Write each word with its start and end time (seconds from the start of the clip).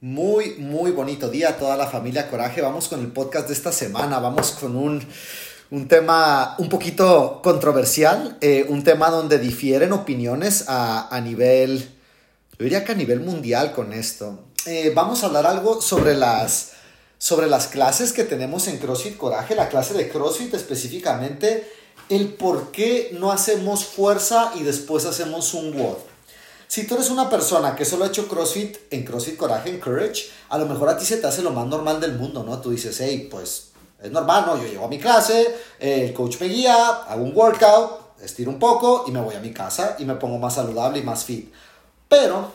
Muy, 0.00 0.54
muy 0.58 0.92
bonito 0.92 1.28
día 1.28 1.48
a 1.48 1.56
toda 1.56 1.76
la 1.76 1.88
familia 1.88 2.30
Coraje. 2.30 2.60
Vamos 2.60 2.86
con 2.86 3.00
el 3.00 3.08
podcast 3.08 3.48
de 3.48 3.54
esta 3.54 3.72
semana. 3.72 4.20
Vamos 4.20 4.52
con 4.52 4.76
un, 4.76 5.04
tema 5.88 6.54
un 6.58 6.68
poquito 6.68 7.40
controversial, 7.42 8.38
eh, 8.40 8.64
un 8.68 8.84
tema 8.84 9.10
donde 9.10 9.40
difieren 9.40 9.92
opiniones 9.92 10.66
a, 10.68 11.20
nivel, 11.20 11.80
yo 11.80 12.62
diría 12.62 12.84
que 12.84 12.92
a 12.92 12.94
nivel 12.94 13.18
mundial 13.18 13.72
con 13.72 13.92
esto. 13.92 14.38
Eh, 14.66 14.92
vamos 14.94 15.24
a 15.24 15.26
hablar 15.26 15.46
algo 15.46 15.82
sobre 15.82 16.14
las, 16.14 16.74
sobre 17.18 17.48
las 17.48 17.66
clases 17.66 18.12
que 18.12 18.22
tenemos 18.22 18.68
en 18.68 18.78
CrossFit 18.78 19.16
Coraje, 19.16 19.56
la 19.56 19.68
clase 19.68 19.94
de 19.94 20.08
CrossFit 20.08 20.54
específicamente, 20.54 21.68
el 22.08 22.34
por 22.34 22.70
qué 22.70 23.16
no 23.18 23.32
hacemos 23.32 23.84
fuerza 23.84 24.52
y 24.54 24.62
después 24.62 25.06
hacemos 25.06 25.54
un 25.54 25.76
WOD. 25.76 26.07
Si 26.68 26.86
tú 26.86 26.96
eres 26.96 27.08
una 27.08 27.30
persona 27.30 27.74
que 27.74 27.86
solo 27.86 28.04
ha 28.04 28.08
hecho 28.08 28.28
CrossFit 28.28 28.76
en 28.90 29.02
CrossFit 29.02 29.38
Coraje, 29.38 29.70
en 29.70 29.80
Courage, 29.80 30.28
a 30.50 30.58
lo 30.58 30.66
mejor 30.66 30.90
a 30.90 30.98
ti 30.98 31.06
se 31.06 31.16
te 31.16 31.26
hace 31.26 31.40
lo 31.40 31.50
más 31.50 31.66
normal 31.66 31.98
del 31.98 32.12
mundo, 32.12 32.44
¿no? 32.44 32.60
Tú 32.60 32.70
dices, 32.70 33.00
hey, 33.00 33.26
pues 33.30 33.70
es 34.02 34.10
normal, 34.12 34.44
¿no? 34.46 34.58
Yo 34.58 34.68
llego 34.68 34.84
a 34.84 34.88
mi 34.88 34.98
clase, 34.98 35.56
el 35.80 36.12
coach 36.12 36.38
me 36.40 36.46
guía, 36.46 36.88
hago 37.08 37.24
un 37.24 37.34
workout, 37.34 38.20
estiro 38.22 38.50
un 38.50 38.58
poco 38.58 39.04
y 39.06 39.12
me 39.12 39.20
voy 39.22 39.34
a 39.34 39.40
mi 39.40 39.50
casa 39.50 39.96
y 39.98 40.04
me 40.04 40.16
pongo 40.16 40.36
más 40.36 40.56
saludable 40.56 40.98
y 40.98 41.02
más 41.02 41.24
fit. 41.24 41.50
Pero 42.06 42.52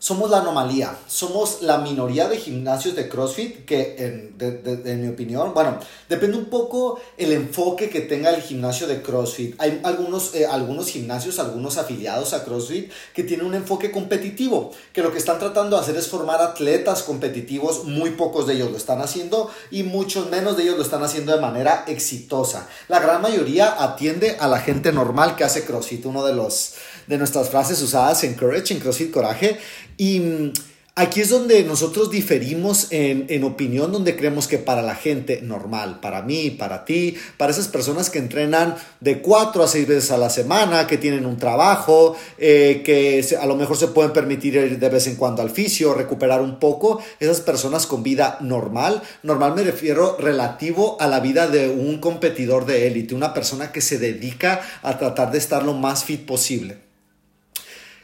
somos 0.00 0.30
la 0.30 0.38
anomalía, 0.38 0.96
somos 1.08 1.62
la 1.62 1.78
minoría 1.78 2.28
de 2.28 2.36
gimnasios 2.36 2.94
de 2.94 3.08
CrossFit 3.08 3.64
que, 3.64 3.96
en, 3.98 5.02
mi 5.02 5.08
opinión, 5.08 5.52
bueno, 5.52 5.78
depende 6.08 6.36
un 6.36 6.44
poco 6.44 7.00
el 7.16 7.32
enfoque 7.32 7.90
que 7.90 8.02
tenga 8.02 8.30
el 8.30 8.40
gimnasio 8.40 8.86
de 8.86 9.02
CrossFit. 9.02 9.60
Hay 9.60 9.80
algunos, 9.82 10.36
eh, 10.36 10.46
algunos 10.46 10.88
gimnasios, 10.88 11.40
algunos 11.40 11.78
afiliados 11.78 12.32
a 12.32 12.44
CrossFit 12.44 12.92
que 13.12 13.24
tienen 13.24 13.46
un 13.46 13.54
enfoque 13.54 13.90
competitivo, 13.90 14.70
que 14.92 15.02
lo 15.02 15.10
que 15.10 15.18
están 15.18 15.40
tratando 15.40 15.76
de 15.76 15.82
hacer 15.82 15.96
es 15.96 16.06
formar 16.06 16.40
atletas 16.42 17.02
competitivos, 17.02 17.84
muy 17.84 18.10
pocos 18.10 18.46
de 18.46 18.54
ellos 18.54 18.70
lo 18.70 18.76
están 18.76 19.00
haciendo 19.00 19.50
y 19.72 19.82
muchos 19.82 20.30
menos 20.30 20.56
de 20.56 20.62
ellos 20.62 20.76
lo 20.76 20.82
están 20.84 21.02
haciendo 21.02 21.34
de 21.34 21.40
manera 21.40 21.84
exitosa. 21.88 22.68
La 22.86 23.00
gran 23.00 23.20
mayoría 23.20 23.82
atiende 23.82 24.36
a 24.38 24.46
la 24.46 24.60
gente 24.60 24.92
normal 24.92 25.34
que 25.34 25.42
hace 25.42 25.64
CrossFit, 25.64 26.06
uno 26.06 26.24
de 26.24 26.34
los 26.34 26.74
de 27.08 27.18
nuestras 27.18 27.50
frases 27.50 27.80
usadas 27.82 28.22
en 28.24 28.34
Courage, 28.34 28.74
en 28.74 28.80
CrossFit 28.80 29.10
Coraje. 29.10 29.58
Y 29.96 30.20
mm, 30.20 30.52
aquí 30.98 31.20
es 31.20 31.30
donde 31.30 31.62
nosotros 31.62 32.10
diferimos 32.10 32.88
en, 32.90 33.26
en, 33.28 33.44
opinión, 33.44 33.92
donde 33.92 34.16
creemos 34.16 34.48
que 34.48 34.58
para 34.58 34.82
la 34.82 34.96
gente 34.96 35.40
normal, 35.42 36.00
para 36.00 36.22
mí, 36.22 36.50
para 36.50 36.84
ti, 36.84 37.16
para 37.36 37.52
esas 37.52 37.68
personas 37.68 38.10
que 38.10 38.18
entrenan 38.18 38.74
de 38.98 39.22
cuatro 39.22 39.62
a 39.62 39.68
seis 39.68 39.86
veces 39.86 40.10
a 40.10 40.18
la 40.18 40.28
semana, 40.28 40.88
que 40.88 40.98
tienen 40.98 41.24
un 41.24 41.36
trabajo, 41.36 42.16
eh, 42.36 42.82
que 42.84 43.24
a 43.40 43.46
lo 43.46 43.54
mejor 43.54 43.76
se 43.76 43.88
pueden 43.88 44.12
permitir 44.12 44.56
ir 44.56 44.78
de 44.78 44.88
vez 44.88 45.06
en 45.06 45.14
cuando 45.14 45.40
al 45.40 45.50
fisio, 45.50 45.94
recuperar 45.94 46.40
un 46.40 46.58
poco, 46.58 47.00
esas 47.20 47.40
personas 47.40 47.86
con 47.86 48.02
vida 48.02 48.36
normal, 48.40 49.00
normal 49.22 49.54
me 49.54 49.62
refiero 49.62 50.16
relativo 50.18 50.96
a 50.98 51.06
la 51.06 51.20
vida 51.20 51.46
de 51.46 51.68
un 51.70 51.98
competidor 51.98 52.66
de 52.66 52.88
élite, 52.88 53.14
una 53.14 53.32
persona 53.34 53.70
que 53.70 53.80
se 53.80 53.98
dedica 53.98 54.62
a 54.82 54.98
tratar 54.98 55.30
de 55.30 55.38
estar 55.38 55.62
lo 55.62 55.74
más 55.74 56.02
fit 56.02 56.26
posible. 56.26 56.87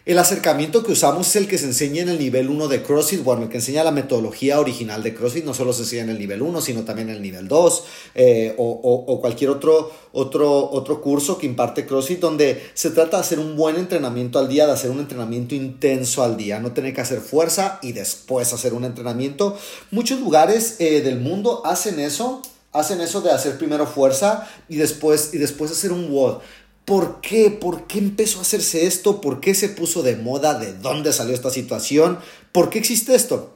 El 0.06 0.18
acercamiento 0.18 0.84
que 0.84 0.92
usamos 0.92 1.28
es 1.28 1.36
el 1.36 1.48
que 1.48 1.56
se 1.56 1.64
enseña 1.64 2.02
en 2.02 2.10
el 2.10 2.18
nivel 2.18 2.50
1 2.50 2.68
de 2.68 2.82
CrossFit, 2.82 3.24
bueno, 3.24 3.44
el 3.44 3.48
que 3.48 3.56
enseña 3.56 3.82
la 3.82 3.90
metodología 3.90 4.60
original 4.60 5.02
de 5.02 5.14
CrossFit, 5.14 5.46
no 5.46 5.54
solo 5.54 5.72
se 5.72 5.80
enseña 5.80 6.02
en 6.02 6.10
el 6.10 6.18
nivel 6.18 6.42
1, 6.42 6.60
sino 6.60 6.82
también 6.82 7.08
en 7.08 7.16
el 7.16 7.22
nivel 7.22 7.48
2 7.48 7.84
eh, 8.14 8.54
o, 8.58 9.18
cualquier 9.22 9.48
otro, 9.48 9.90
otro, 10.12 10.70
otro 10.72 11.00
curso 11.00 11.38
que 11.38 11.46
imparte 11.46 11.86
CrossFit, 11.86 12.20
donde 12.20 12.70
se 12.74 12.90
trata 12.90 13.16
de 13.16 13.22
hacer 13.22 13.38
un 13.38 13.56
buen 13.56 13.76
entrenamiento 13.76 14.38
al 14.38 14.46
día, 14.46 14.66
de 14.66 14.72
hacer 14.72 14.90
un 14.90 15.00
entrenamiento 15.00 15.54
intenso 15.54 16.22
al 16.22 16.36
día, 16.36 16.60
no 16.60 16.72
tener 16.72 16.92
que 16.92 17.00
hacer 17.00 17.20
fuerza 17.20 17.78
y 17.80 17.92
después 17.92 18.52
hacer 18.52 18.74
un 18.74 18.84
entrenamiento. 18.84 19.56
Muchos 19.90 20.20
lugares 20.20 20.76
eh, 20.80 21.00
del 21.00 21.18
mundo 21.18 21.62
hacen 21.64 21.98
eso, 21.98 22.42
hacen 22.72 23.00
eso 23.00 23.22
de 23.22 23.30
hacer 23.30 23.56
primero 23.56 23.86
fuerza 23.86 24.46
y 24.68 24.76
después, 24.76 25.30
y 25.32 25.38
después 25.38 25.70
hacer 25.70 25.92
un 25.92 26.10
WOD. 26.10 26.42
¿Por 26.84 27.20
qué? 27.20 27.50
¿Por 27.50 27.86
qué 27.86 27.98
empezó 27.98 28.38
a 28.38 28.42
hacerse 28.42 28.86
esto? 28.86 29.20
¿Por 29.20 29.40
qué 29.40 29.54
se 29.54 29.70
puso 29.70 30.02
de 30.02 30.16
moda? 30.16 30.58
¿De 30.58 30.74
dónde 30.74 31.12
salió 31.12 31.34
esta 31.34 31.50
situación? 31.50 32.18
¿Por 32.52 32.68
qué 32.68 32.78
existe 32.78 33.14
esto? 33.14 33.54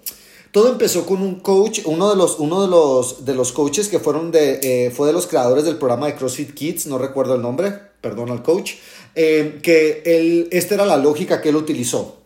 Todo 0.51 0.73
empezó 0.73 1.05
con 1.05 1.21
un 1.21 1.41
coach, 1.41 1.81
uno 1.85 2.09
de 2.09 2.17
los, 2.17 2.39
uno 2.39 2.63
de 2.63 2.69
los, 2.69 3.27
de 3.27 3.35
los 3.35 3.53
coaches 3.53 3.89
que 3.89 3.99
fueron 3.99 4.31
de, 4.31 4.61
eh, 4.63 4.91
fue 4.91 5.07
de 5.07 5.13
los 5.13 5.27
creadores 5.27 5.65
del 5.65 5.77
programa 5.77 6.07
de 6.07 6.15
CrossFit 6.15 6.55
Kids, 6.55 6.87
no 6.87 6.97
recuerdo 6.97 7.35
el 7.35 7.43
nombre, 7.43 7.75
perdón 8.01 8.31
al 8.31 8.43
coach, 8.43 8.73
eh, 9.15 9.59
que 9.63 10.49
esta 10.51 10.75
era 10.75 10.87
la 10.87 10.97
lógica 10.97 11.43
que 11.43 11.51
él 11.51 11.57
utilizó. 11.57 12.17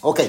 Ok, 0.00 0.20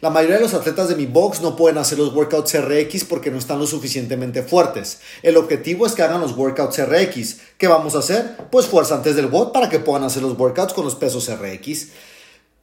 la 0.00 0.10
mayoría 0.10 0.36
de 0.36 0.42
los 0.42 0.54
atletas 0.54 0.88
de 0.88 0.94
mi 0.94 1.06
box 1.06 1.40
no 1.40 1.56
pueden 1.56 1.78
hacer 1.78 1.98
los 1.98 2.14
workouts 2.14 2.54
RX 2.56 3.04
porque 3.04 3.30
no 3.30 3.38
están 3.38 3.58
lo 3.58 3.66
suficientemente 3.66 4.42
fuertes. 4.42 5.00
El 5.22 5.36
objetivo 5.36 5.86
es 5.86 5.92
que 5.92 6.02
hagan 6.02 6.20
los 6.20 6.36
workouts 6.36 6.78
RX. 6.86 7.38
¿Qué 7.58 7.66
vamos 7.66 7.96
a 7.96 7.98
hacer? 7.98 8.36
Pues 8.50 8.66
fuerza 8.66 8.94
antes 8.94 9.16
del 9.16 9.26
bot 9.26 9.52
para 9.52 9.68
que 9.68 9.80
puedan 9.80 10.04
hacer 10.04 10.22
los 10.22 10.38
workouts 10.38 10.72
con 10.72 10.84
los 10.84 10.94
pesos 10.94 11.28
RX. 11.28 11.88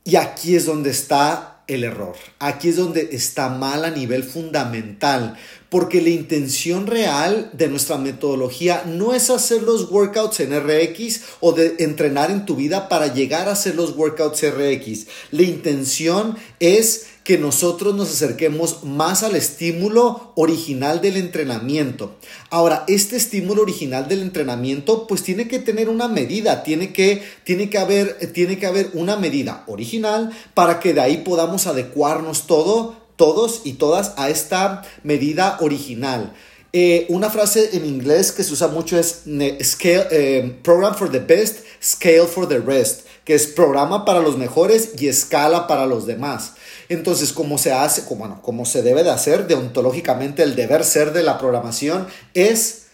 Y 0.05 0.15
aquí 0.15 0.55
es 0.55 0.65
donde 0.65 0.91
está 0.91 1.63
el 1.67 1.83
error. 1.83 2.15
Aquí 2.39 2.69
es 2.69 2.77
donde 2.77 3.09
está 3.11 3.49
mal 3.49 3.85
a 3.85 3.89
nivel 3.89 4.23
fundamental. 4.23 5.35
Porque 5.69 6.01
la 6.01 6.09
intención 6.09 6.87
real 6.87 7.49
de 7.53 7.67
nuestra 7.67 7.97
metodología 7.97 8.83
no 8.85 9.13
es 9.13 9.29
hacer 9.29 9.63
los 9.63 9.91
workouts 9.91 10.39
en 10.39 10.57
RX 10.57 11.21
o 11.41 11.51
de 11.51 11.75
entrenar 11.79 12.31
en 12.31 12.45
tu 12.45 12.55
vida 12.55 12.87
para 12.87 13.13
llegar 13.13 13.49
a 13.49 13.53
hacer 13.53 13.75
los 13.75 13.97
workouts 13.97 14.41
RX. 14.41 15.07
La 15.31 15.41
intención 15.41 16.37
es 16.59 17.07
que 17.25 17.39
nosotros 17.39 17.95
nos 17.95 18.11
acerquemos 18.11 18.83
más 18.83 19.23
al 19.23 19.35
estímulo 19.35 20.31
original 20.35 21.01
del 21.01 21.17
entrenamiento. 21.17 22.15
Ahora, 22.51 22.83
este 22.87 23.15
estímulo 23.15 23.63
original 23.63 24.07
del 24.07 24.21
entrenamiento 24.21 25.07
pues 25.07 25.23
tiene 25.23 25.47
que 25.47 25.57
tener 25.57 25.89
una 25.89 26.07
medida, 26.07 26.61
tiene 26.61 26.93
que, 26.93 27.23
tiene 27.43 27.67
que, 27.71 27.79
haber, 27.79 28.31
tiene 28.31 28.59
que 28.59 28.67
haber 28.67 28.91
una 28.93 29.17
medida 29.17 29.63
original 29.65 30.31
para 30.53 30.79
que 30.79 30.93
de 30.93 31.01
ahí 31.01 31.17
podamos 31.17 31.65
adecuarnos 31.65 32.45
todo, 32.45 32.95
todos 33.15 33.61
y 33.63 33.73
todas 33.73 34.13
a 34.17 34.29
esta 34.29 34.83
medida 35.01 35.57
original. 35.61 36.31
Eh, 36.73 37.07
una 37.09 37.31
frase 37.31 37.75
en 37.75 37.87
inglés 37.87 38.33
que 38.33 38.43
se 38.43 38.53
usa 38.53 38.67
mucho 38.67 38.99
es 38.99 39.23
scale, 39.63 40.07
eh, 40.11 40.59
program 40.61 40.93
for 40.93 41.11
the 41.11 41.19
best, 41.19 41.65
scale 41.81 42.27
for 42.27 42.47
the 42.47 42.59
rest, 42.59 43.07
que 43.23 43.33
es 43.33 43.47
programa 43.47 44.05
para 44.05 44.19
los 44.19 44.37
mejores 44.37 44.91
y 44.99 45.07
escala 45.07 45.65
para 45.65 45.87
los 45.87 46.05
demás. 46.05 46.54
Entonces, 46.89 47.33
como 47.33 47.57
se 47.57 47.71
hace, 47.71 48.05
como, 48.05 48.65
se 48.65 48.81
debe 48.81 49.03
de 49.03 49.09
hacer, 49.09 49.47
deontológicamente 49.47 50.43
el 50.43 50.55
deber 50.55 50.83
ser 50.83 51.13
de 51.13 51.23
la 51.23 51.37
programación 51.37 52.07
es, 52.33 52.87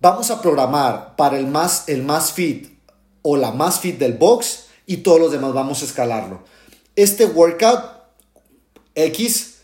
vamos 0.00 0.30
a 0.30 0.40
programar 0.40 1.16
para 1.16 1.38
el 1.38 1.46
más, 1.46 1.88
el 1.88 2.02
más 2.02 2.32
fit 2.32 2.78
o 3.22 3.36
la 3.36 3.50
más 3.52 3.80
fit 3.80 3.98
del 3.98 4.14
box 4.14 4.66
y 4.86 4.98
todos 4.98 5.20
los 5.20 5.32
demás 5.32 5.52
vamos 5.52 5.82
a 5.82 5.84
escalarlo. 5.84 6.44
Este 6.94 7.24
workout 7.26 7.84
X, 8.94 9.54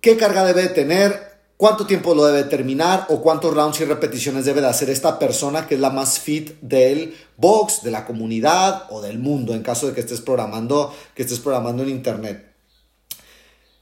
¿qué 0.00 0.16
carga 0.16 0.44
debe 0.44 0.68
tener? 0.68 1.33
¿Cuánto 1.64 1.86
tiempo 1.86 2.14
lo 2.14 2.26
debe 2.26 2.44
terminar? 2.46 3.06
¿O 3.08 3.22
cuántos 3.22 3.54
rounds 3.54 3.80
y 3.80 3.86
repeticiones 3.86 4.44
debe 4.44 4.60
de 4.60 4.66
hacer 4.66 4.90
esta 4.90 5.18
persona 5.18 5.66
que 5.66 5.76
es 5.76 5.80
la 5.80 5.88
más 5.88 6.18
fit 6.18 6.60
del 6.60 7.16
box, 7.38 7.82
de 7.82 7.90
la 7.90 8.04
comunidad 8.04 8.82
o 8.90 9.00
del 9.00 9.18
mundo 9.18 9.54
en 9.54 9.62
caso 9.62 9.86
de 9.86 9.94
que 9.94 10.00
estés 10.00 10.20
programando, 10.20 10.94
que 11.14 11.22
estés 11.22 11.40
programando 11.40 11.82
en 11.82 11.88
internet? 11.88 12.52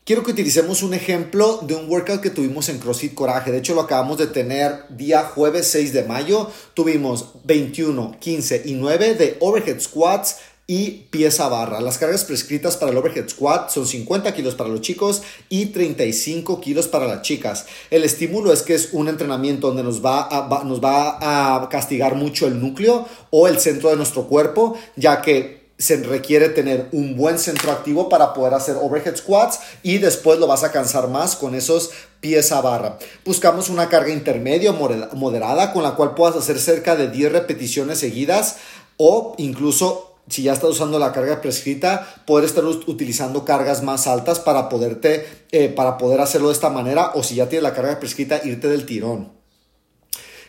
Quiero 0.05 0.23
que 0.23 0.31
utilicemos 0.31 0.85
un 0.85 0.95
ejemplo 0.95 1.59
de 1.63 1.75
un 1.75 1.91
workout 1.91 2.21
que 2.21 2.31
tuvimos 2.31 2.69
en 2.69 2.79
CrossFit 2.79 3.15
Coraje. 3.15 3.51
De 3.51 3.59
hecho, 3.59 3.75
lo 3.75 3.81
acabamos 3.81 4.19
de 4.19 4.29
tener 4.29 4.85
día 4.89 5.25
jueves 5.25 5.67
6 5.67 5.93
de 5.93 6.05
mayo. 6.05 6.49
Tuvimos 6.75 7.31
21, 7.43 8.17
15 8.21 8.63
y 8.65 8.75
9 8.75 9.15
de 9.15 9.37
overhead 9.41 9.81
squats 9.81 10.37
y 10.73 11.07
pieza 11.11 11.49
barra. 11.49 11.83
Las 11.83 11.99
cargas 11.99 12.25
prescritas 12.25 12.79
para 12.79 12.93
el 12.93 12.97
overhead 12.97 13.29
squat 13.29 13.69
son 13.69 13.87
50 13.87 14.33
kilos 14.33 14.55
para 14.55 14.71
los 14.71 14.81
chicos 14.81 15.23
y 15.51 15.67
35 15.67 16.63
kilos 16.63 16.89
para 16.89 17.07
las 17.07 17.21
chicas. 17.21 17.67
El 17.91 18.05
estímulo 18.05 18.55
es 18.55 18.63
que 18.63 18.73
es 18.73 18.89
un 18.93 19.09
entrenamiento 19.09 19.67
donde 19.67 19.83
nos 19.83 20.03
va 20.03 20.29
a, 20.31 20.65
nos 20.65 20.83
va 20.83 21.19
a 21.21 21.69
castigar 21.69 22.15
mucho 22.15 22.47
el 22.47 22.59
núcleo 22.59 23.07
o 23.29 23.49
el 23.49 23.61
centro 23.61 23.91
de 23.91 23.97
nuestro 23.97 24.29
cuerpo, 24.29 24.75
ya 24.97 25.21
que 25.21 25.61
se 25.77 25.99
requiere 26.05 26.49
tener 26.49 26.89
un 26.93 27.19
buen 27.19 27.39
centro 27.39 27.71
activo 27.71 28.09
para 28.09 28.33
poder 28.33 28.55
hacer 28.55 28.77
overhead 28.81 29.17
squats 29.17 29.61
y 29.83 29.99
después 29.99 30.39
lo 30.39 30.47
vas 30.47 30.65
a 30.65 30.73
cansar 30.73 31.09
más 31.09 31.37
con 31.37 31.55
esos 31.55 31.91
pies 32.21 32.51
a 32.51 32.63
barra. 32.63 32.97
Buscamos 33.27 33.69
una 33.69 33.91
carga 33.91 34.11
intermedia 34.11 34.73
moderada 34.73 35.75
con 35.75 35.83
la 35.83 35.97
cual 35.97 36.15
puedas 36.15 36.37
hacer 36.37 36.59
cerca 36.59 36.97
de 36.97 37.09
10 37.11 37.31
repeticiones 37.31 37.99
seguidas 37.99 38.57
o 38.97 39.35
incluso 39.37 40.12
si 40.29 40.43
ya 40.45 40.53
estás 40.53 40.71
usando 40.71 40.99
la 40.99 41.13
carga 41.13 41.41
prescrita, 41.41 42.23
poder 42.27 42.45
estar 42.45 42.65
utilizando 42.65 43.45
cargas 43.45 43.83
más 43.83 44.07
altas 44.07 44.39
para 44.41 44.69
poderte, 44.69 45.27
eh, 45.51 45.69
para 45.69 45.99
poder 45.99 46.21
hacerlo 46.21 46.49
de 46.49 46.55
esta 46.55 46.71
manera 46.71 47.13
o 47.15 47.23
si 47.23 47.35
ya 47.35 47.49
tienes 47.49 47.65
la 47.65 47.75
carga 47.75 47.99
prescrita, 47.99 48.41
irte 48.45 48.69
del 48.69 48.87
tirón. 48.87 49.43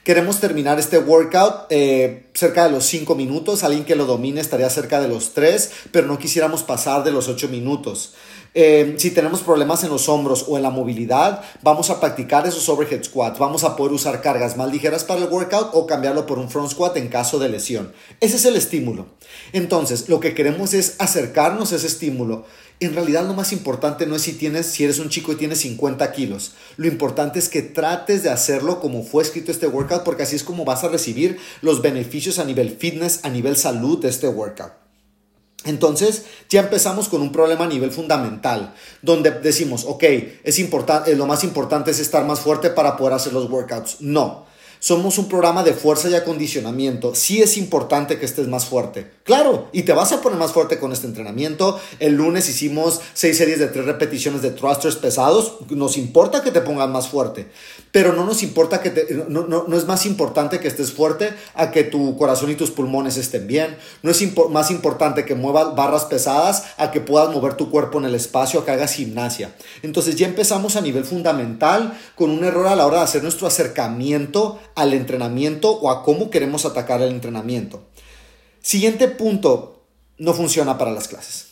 Queremos 0.03 0.41
terminar 0.41 0.79
este 0.79 0.97
workout 0.97 1.67
eh, 1.69 2.25
cerca 2.33 2.65
de 2.65 2.71
los 2.71 2.85
5 2.85 3.15
minutos. 3.15 3.63
Alguien 3.63 3.85
que 3.85 3.95
lo 3.95 4.05
domine 4.05 4.41
estaría 4.41 4.69
cerca 4.69 4.99
de 4.99 5.07
los 5.07 5.33
3, 5.33 5.71
pero 5.91 6.07
no 6.07 6.19
quisiéramos 6.19 6.61
pasar 6.63 7.05
de 7.05 7.11
los 7.11 7.29
8 7.29 7.47
minutos. 7.47 8.13
Eh, 8.55 8.95
si 8.97 9.09
tenemos 9.11 9.41
problemas 9.41 9.83
en 9.83 9.89
los 9.89 10.07
hombros 10.07 10.45
o 10.47 10.57
en 10.57 10.63
la 10.63 10.69
movilidad, 10.69 11.43
vamos 11.63 11.89
a 11.89 11.99
practicar 11.99 12.45
esos 12.45 12.69
overhead 12.69 13.03
squats. 13.03 13.39
Vamos 13.39 13.63
a 13.63 13.75
poder 13.75 13.93
usar 13.93 14.21
cargas 14.21 14.57
más 14.57 14.71
ligeras 14.71 15.03
para 15.03 15.21
el 15.21 15.29
workout 15.29 15.69
o 15.73 15.87
cambiarlo 15.87 16.25
por 16.25 16.37
un 16.37 16.49
front 16.49 16.69
squat 16.69 16.97
en 16.97 17.07
caso 17.07 17.39
de 17.39 17.49
lesión. 17.49 17.93
Ese 18.19 18.35
es 18.35 18.45
el 18.45 18.55
estímulo. 18.55 19.07
Entonces, 19.53 20.07
lo 20.07 20.19
que 20.19 20.35
queremos 20.35 20.73
es 20.73 20.95
acercarnos 20.99 21.73
a 21.73 21.77
ese 21.77 21.87
estímulo. 21.87 22.45
En 22.79 22.93
realidad 22.93 23.25
lo 23.25 23.33
más 23.33 23.53
importante 23.53 24.05
no 24.05 24.15
es 24.15 24.23
si 24.23 24.33
tienes, 24.33 24.67
si 24.67 24.83
eres 24.83 24.99
un 24.99 25.09
chico 25.09 25.31
y 25.31 25.35
tienes 25.35 25.59
50 25.59 26.11
kilos. 26.11 26.53
Lo 26.77 26.87
importante 26.87 27.39
es 27.39 27.49
que 27.49 27.61
trates 27.61 28.23
de 28.23 28.29
hacerlo 28.29 28.79
como 28.79 29.03
fue 29.03 29.23
escrito 29.23 29.51
este 29.51 29.67
workout, 29.67 30.03
porque 30.03 30.23
así 30.23 30.35
es 30.35 30.43
como 30.43 30.65
vas 30.65 30.83
a 30.83 30.89
recibir 30.89 31.39
los 31.61 31.81
beneficios 31.81 32.39
a 32.39 32.45
nivel 32.45 32.71
fitness, 32.71 33.21
a 33.23 33.29
nivel 33.29 33.55
salud 33.55 33.99
de 33.99 34.09
este 34.09 34.27
workout. 34.27 34.82
Entonces 35.65 36.23
ya 36.49 36.61
empezamos 36.61 37.07
con 37.07 37.21
un 37.21 37.31
problema 37.31 37.65
a 37.65 37.67
nivel 37.67 37.91
fundamental, 37.91 38.73
donde 39.01 39.31
decimos, 39.31 39.85
ok, 39.85 40.03
es 40.43 40.59
importante, 40.59 41.15
lo 41.15 41.25
más 41.25 41.43
importante 41.43 41.91
es 41.91 41.99
estar 41.99 42.25
más 42.25 42.41
fuerte 42.41 42.69
para 42.69 42.97
poder 42.97 43.13
hacer 43.13 43.33
los 43.33 43.49
workouts. 43.49 44.01
No, 44.01 44.45
somos 44.83 45.17
un 45.17 45.29
programa 45.29 45.63
de 45.63 45.71
fuerza 45.71 46.09
y 46.09 46.15
acondicionamiento. 46.15 47.15
Sí 47.15 47.41
es 47.41 47.55
importante 47.55 48.19
que 48.19 48.25
estés 48.25 48.49
más 48.49 48.65
fuerte. 48.65 49.09
Claro, 49.23 49.69
y 49.71 49.83
te 49.83 49.93
vas 49.93 50.11
a 50.11 50.19
poner 50.19 50.37
más 50.37 50.51
fuerte 50.51 50.77
con 50.77 50.91
este 50.91 51.07
entrenamiento. 51.07 51.79
El 51.99 52.15
lunes 52.15 52.49
hicimos 52.49 52.99
seis 53.13 53.37
series 53.37 53.59
de 53.59 53.67
tres 53.67 53.85
repeticiones 53.85 54.41
de 54.41 54.51
thrusters 54.51 54.97
pesados. 54.97 55.59
Nos 55.69 55.95
importa 55.95 56.43
que 56.43 56.51
te 56.51 56.59
pongas 56.59 56.89
más 56.89 57.07
fuerte, 57.07 57.47
pero 57.93 58.11
no 58.11 58.25
nos 58.25 58.43
importa 58.43 58.81
que 58.81 58.89
te, 58.89 59.13
no, 59.29 59.47
no, 59.47 59.63
no 59.65 59.77
es 59.77 59.87
más 59.87 60.05
importante 60.05 60.59
que 60.59 60.67
estés 60.67 60.91
fuerte 60.91 61.33
a 61.53 61.71
que 61.71 61.85
tu 61.85 62.17
corazón 62.17 62.51
y 62.51 62.55
tus 62.55 62.71
pulmones 62.71 63.15
estén 63.15 63.47
bien. 63.47 63.77
No 64.01 64.11
es 64.11 64.21
más 64.49 64.69
importante 64.69 65.23
que 65.23 65.33
muevas 65.33 65.77
barras 65.77 66.03
pesadas 66.03 66.65
a 66.75 66.91
que 66.91 66.99
puedas 66.99 67.33
mover 67.33 67.53
tu 67.53 67.71
cuerpo 67.71 67.99
en 67.99 68.05
el 68.05 68.15
espacio, 68.15 68.59
a 68.59 68.65
que 68.65 68.71
hagas 68.71 68.95
gimnasia. 68.95 69.55
Entonces 69.81 70.17
ya 70.17 70.27
empezamos 70.27 70.75
a 70.75 70.81
nivel 70.81 71.05
fundamental 71.05 71.97
con 72.15 72.31
un 72.31 72.43
error 72.43 72.67
a 72.67 72.75
la 72.75 72.85
hora 72.85 72.97
de 72.97 73.03
hacer 73.03 73.23
nuestro 73.23 73.47
acercamiento 73.47 74.59
al 74.75 74.93
entrenamiento 74.93 75.71
o 75.71 75.89
a 75.89 76.03
cómo 76.03 76.29
queremos 76.29 76.65
atacar 76.65 77.01
el 77.01 77.11
entrenamiento. 77.11 77.83
Siguiente 78.61 79.07
punto, 79.07 79.83
no 80.17 80.33
funciona 80.33 80.77
para 80.77 80.91
las 80.91 81.07
clases. 81.07 81.47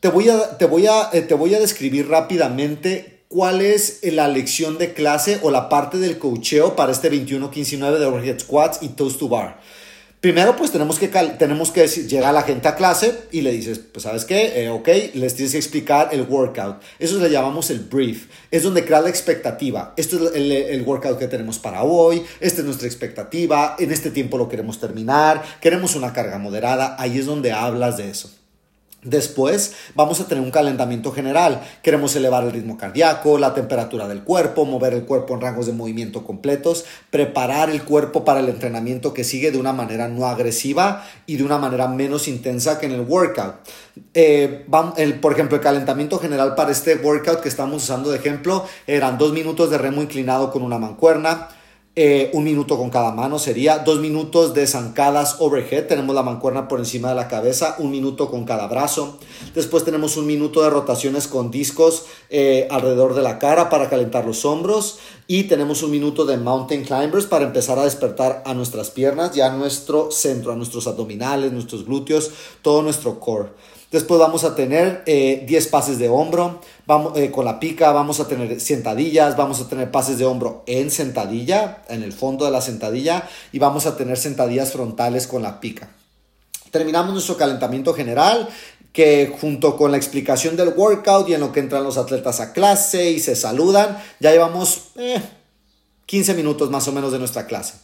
Te 0.00 0.08
voy 0.08 0.28
a, 0.28 0.58
te 0.58 0.66
voy 0.66 0.86
a, 0.86 1.10
eh, 1.12 1.22
te 1.22 1.34
voy 1.34 1.54
a 1.54 1.60
describir 1.60 2.08
rápidamente 2.08 3.24
cuál 3.28 3.62
es 3.62 4.00
la 4.02 4.28
lección 4.28 4.78
de 4.78 4.92
clase 4.92 5.40
o 5.42 5.50
la 5.50 5.68
parte 5.68 5.98
del 5.98 6.18
cocheo 6.18 6.76
para 6.76 6.92
este 6.92 7.10
21-15-9 7.10 7.98
de 7.98 8.06
overhead 8.06 8.38
squats 8.38 8.82
y 8.82 8.88
toast 8.88 9.18
to 9.18 9.28
bar. 9.28 9.60
Primero, 10.24 10.56
pues 10.56 10.72
tenemos 10.72 10.98
que, 10.98 11.08
tenemos 11.08 11.70
que 11.70 11.82
decir, 11.82 12.06
llega 12.06 12.32
la 12.32 12.40
gente 12.40 12.66
a 12.66 12.76
clase 12.76 13.24
y 13.30 13.42
le 13.42 13.52
dices, 13.52 13.78
pues 13.78 14.04
sabes 14.04 14.24
qué, 14.24 14.64
eh, 14.64 14.70
ok, 14.70 14.88
les 15.12 15.34
tienes 15.34 15.52
que 15.52 15.58
explicar 15.58 16.08
el 16.12 16.22
workout. 16.22 16.80
Eso 16.98 17.18
le 17.18 17.28
llamamos 17.28 17.68
el 17.68 17.80
brief. 17.80 18.28
Es 18.50 18.62
donde 18.62 18.86
crea 18.86 19.02
la 19.02 19.10
expectativa. 19.10 19.92
Esto 19.98 20.16
es 20.16 20.34
el, 20.34 20.50
el, 20.50 20.80
workout 20.80 21.18
que 21.18 21.28
tenemos 21.28 21.58
para 21.58 21.82
hoy, 21.82 22.22
esta 22.40 22.62
es 22.62 22.64
nuestra 22.64 22.86
expectativa, 22.88 23.76
en 23.78 23.92
este 23.92 24.10
tiempo 24.10 24.38
lo 24.38 24.48
queremos 24.48 24.80
terminar, 24.80 25.42
queremos 25.60 25.94
una 25.94 26.14
carga 26.14 26.38
moderada, 26.38 26.96
ahí 26.98 27.18
es 27.18 27.26
donde 27.26 27.52
hablas 27.52 27.98
de 27.98 28.08
eso. 28.08 28.30
Después 29.04 29.74
vamos 29.94 30.20
a 30.20 30.26
tener 30.26 30.42
un 30.42 30.50
calentamiento 30.50 31.12
general. 31.12 31.62
Queremos 31.82 32.16
elevar 32.16 32.42
el 32.44 32.52
ritmo 32.52 32.78
cardíaco, 32.78 33.38
la 33.38 33.52
temperatura 33.52 34.08
del 34.08 34.24
cuerpo, 34.24 34.64
mover 34.64 34.94
el 34.94 35.04
cuerpo 35.04 35.34
en 35.34 35.42
rangos 35.42 35.66
de 35.66 35.72
movimiento 35.72 36.24
completos, 36.24 36.86
preparar 37.10 37.68
el 37.68 37.82
cuerpo 37.82 38.24
para 38.24 38.40
el 38.40 38.48
entrenamiento 38.48 39.12
que 39.12 39.22
sigue 39.22 39.52
de 39.52 39.58
una 39.58 39.74
manera 39.74 40.08
no 40.08 40.26
agresiva 40.26 41.04
y 41.26 41.36
de 41.36 41.44
una 41.44 41.58
manera 41.58 41.86
menos 41.86 42.28
intensa 42.28 42.78
que 42.78 42.86
en 42.86 42.92
el 42.92 43.02
workout. 43.02 43.56
Eh, 44.14 44.66
por 45.20 45.32
ejemplo, 45.32 45.56
el 45.56 45.62
calentamiento 45.62 46.18
general 46.18 46.54
para 46.54 46.72
este 46.72 46.96
workout 46.96 47.40
que 47.40 47.48
estamos 47.50 47.82
usando 47.84 48.10
de 48.10 48.16
ejemplo 48.16 48.66
eran 48.86 49.18
dos 49.18 49.32
minutos 49.32 49.70
de 49.70 49.76
remo 49.76 50.00
inclinado 50.00 50.50
con 50.50 50.62
una 50.62 50.78
mancuerna 50.78 51.48
eh, 51.96 52.30
un 52.32 52.42
minuto 52.42 52.76
con 52.76 52.90
cada 52.90 53.12
mano 53.12 53.38
sería 53.38 53.78
dos 53.78 54.00
minutos 54.00 54.52
de 54.52 54.66
zancadas 54.66 55.36
overhead. 55.38 55.86
Tenemos 55.86 56.12
la 56.12 56.24
mancuerna 56.24 56.66
por 56.66 56.80
encima 56.80 57.10
de 57.10 57.14
la 57.14 57.28
cabeza, 57.28 57.76
un 57.78 57.92
minuto 57.92 58.30
con 58.30 58.44
cada 58.44 58.66
brazo. 58.66 59.18
Después 59.54 59.84
tenemos 59.84 60.16
un 60.16 60.26
minuto 60.26 60.62
de 60.62 60.70
rotaciones 60.70 61.28
con 61.28 61.52
discos 61.52 62.06
eh, 62.30 62.66
alrededor 62.68 63.14
de 63.14 63.22
la 63.22 63.38
cara 63.38 63.70
para 63.70 63.88
calentar 63.88 64.26
los 64.26 64.44
hombros. 64.44 64.98
Y 65.28 65.44
tenemos 65.44 65.84
un 65.84 65.92
minuto 65.92 66.26
de 66.26 66.36
mountain 66.36 66.82
climbers 66.82 67.26
para 67.26 67.44
empezar 67.44 67.78
a 67.78 67.84
despertar 67.84 68.42
a 68.44 68.54
nuestras 68.54 68.90
piernas 68.90 69.36
y 69.36 69.40
a 69.40 69.50
nuestro 69.50 70.10
centro, 70.10 70.50
a 70.50 70.56
nuestros 70.56 70.88
abdominales, 70.88 71.52
nuestros 71.52 71.86
glúteos, 71.86 72.32
todo 72.60 72.82
nuestro 72.82 73.20
core. 73.20 73.50
Después 73.94 74.18
vamos 74.18 74.42
a 74.42 74.56
tener 74.56 75.04
10 75.04 75.06
eh, 75.06 75.68
pases 75.70 76.00
de 76.00 76.08
hombro 76.08 76.60
vamos, 76.84 77.16
eh, 77.16 77.30
con 77.30 77.44
la 77.44 77.60
pica, 77.60 77.92
vamos 77.92 78.18
a 78.18 78.26
tener 78.26 78.60
sentadillas, 78.60 79.36
vamos 79.36 79.60
a 79.60 79.68
tener 79.68 79.92
pases 79.92 80.18
de 80.18 80.24
hombro 80.24 80.64
en 80.66 80.90
sentadilla, 80.90 81.84
en 81.88 82.02
el 82.02 82.12
fondo 82.12 82.44
de 82.44 82.50
la 82.50 82.60
sentadilla, 82.60 83.28
y 83.52 83.60
vamos 83.60 83.86
a 83.86 83.96
tener 83.96 84.16
sentadillas 84.16 84.72
frontales 84.72 85.28
con 85.28 85.42
la 85.42 85.60
pica. 85.60 85.90
Terminamos 86.72 87.12
nuestro 87.12 87.36
calentamiento 87.36 87.94
general 87.94 88.48
que 88.92 89.32
junto 89.40 89.76
con 89.76 89.92
la 89.92 89.96
explicación 89.96 90.56
del 90.56 90.70
workout 90.70 91.28
y 91.28 91.34
en 91.34 91.40
lo 91.40 91.52
que 91.52 91.60
entran 91.60 91.84
los 91.84 91.96
atletas 91.96 92.40
a 92.40 92.52
clase 92.52 93.12
y 93.12 93.20
se 93.20 93.36
saludan, 93.36 94.02
ya 94.18 94.32
llevamos 94.32 94.88
15 96.06 96.32
eh, 96.32 96.34
minutos 96.34 96.68
más 96.68 96.88
o 96.88 96.92
menos 96.92 97.12
de 97.12 97.20
nuestra 97.20 97.46
clase. 97.46 97.74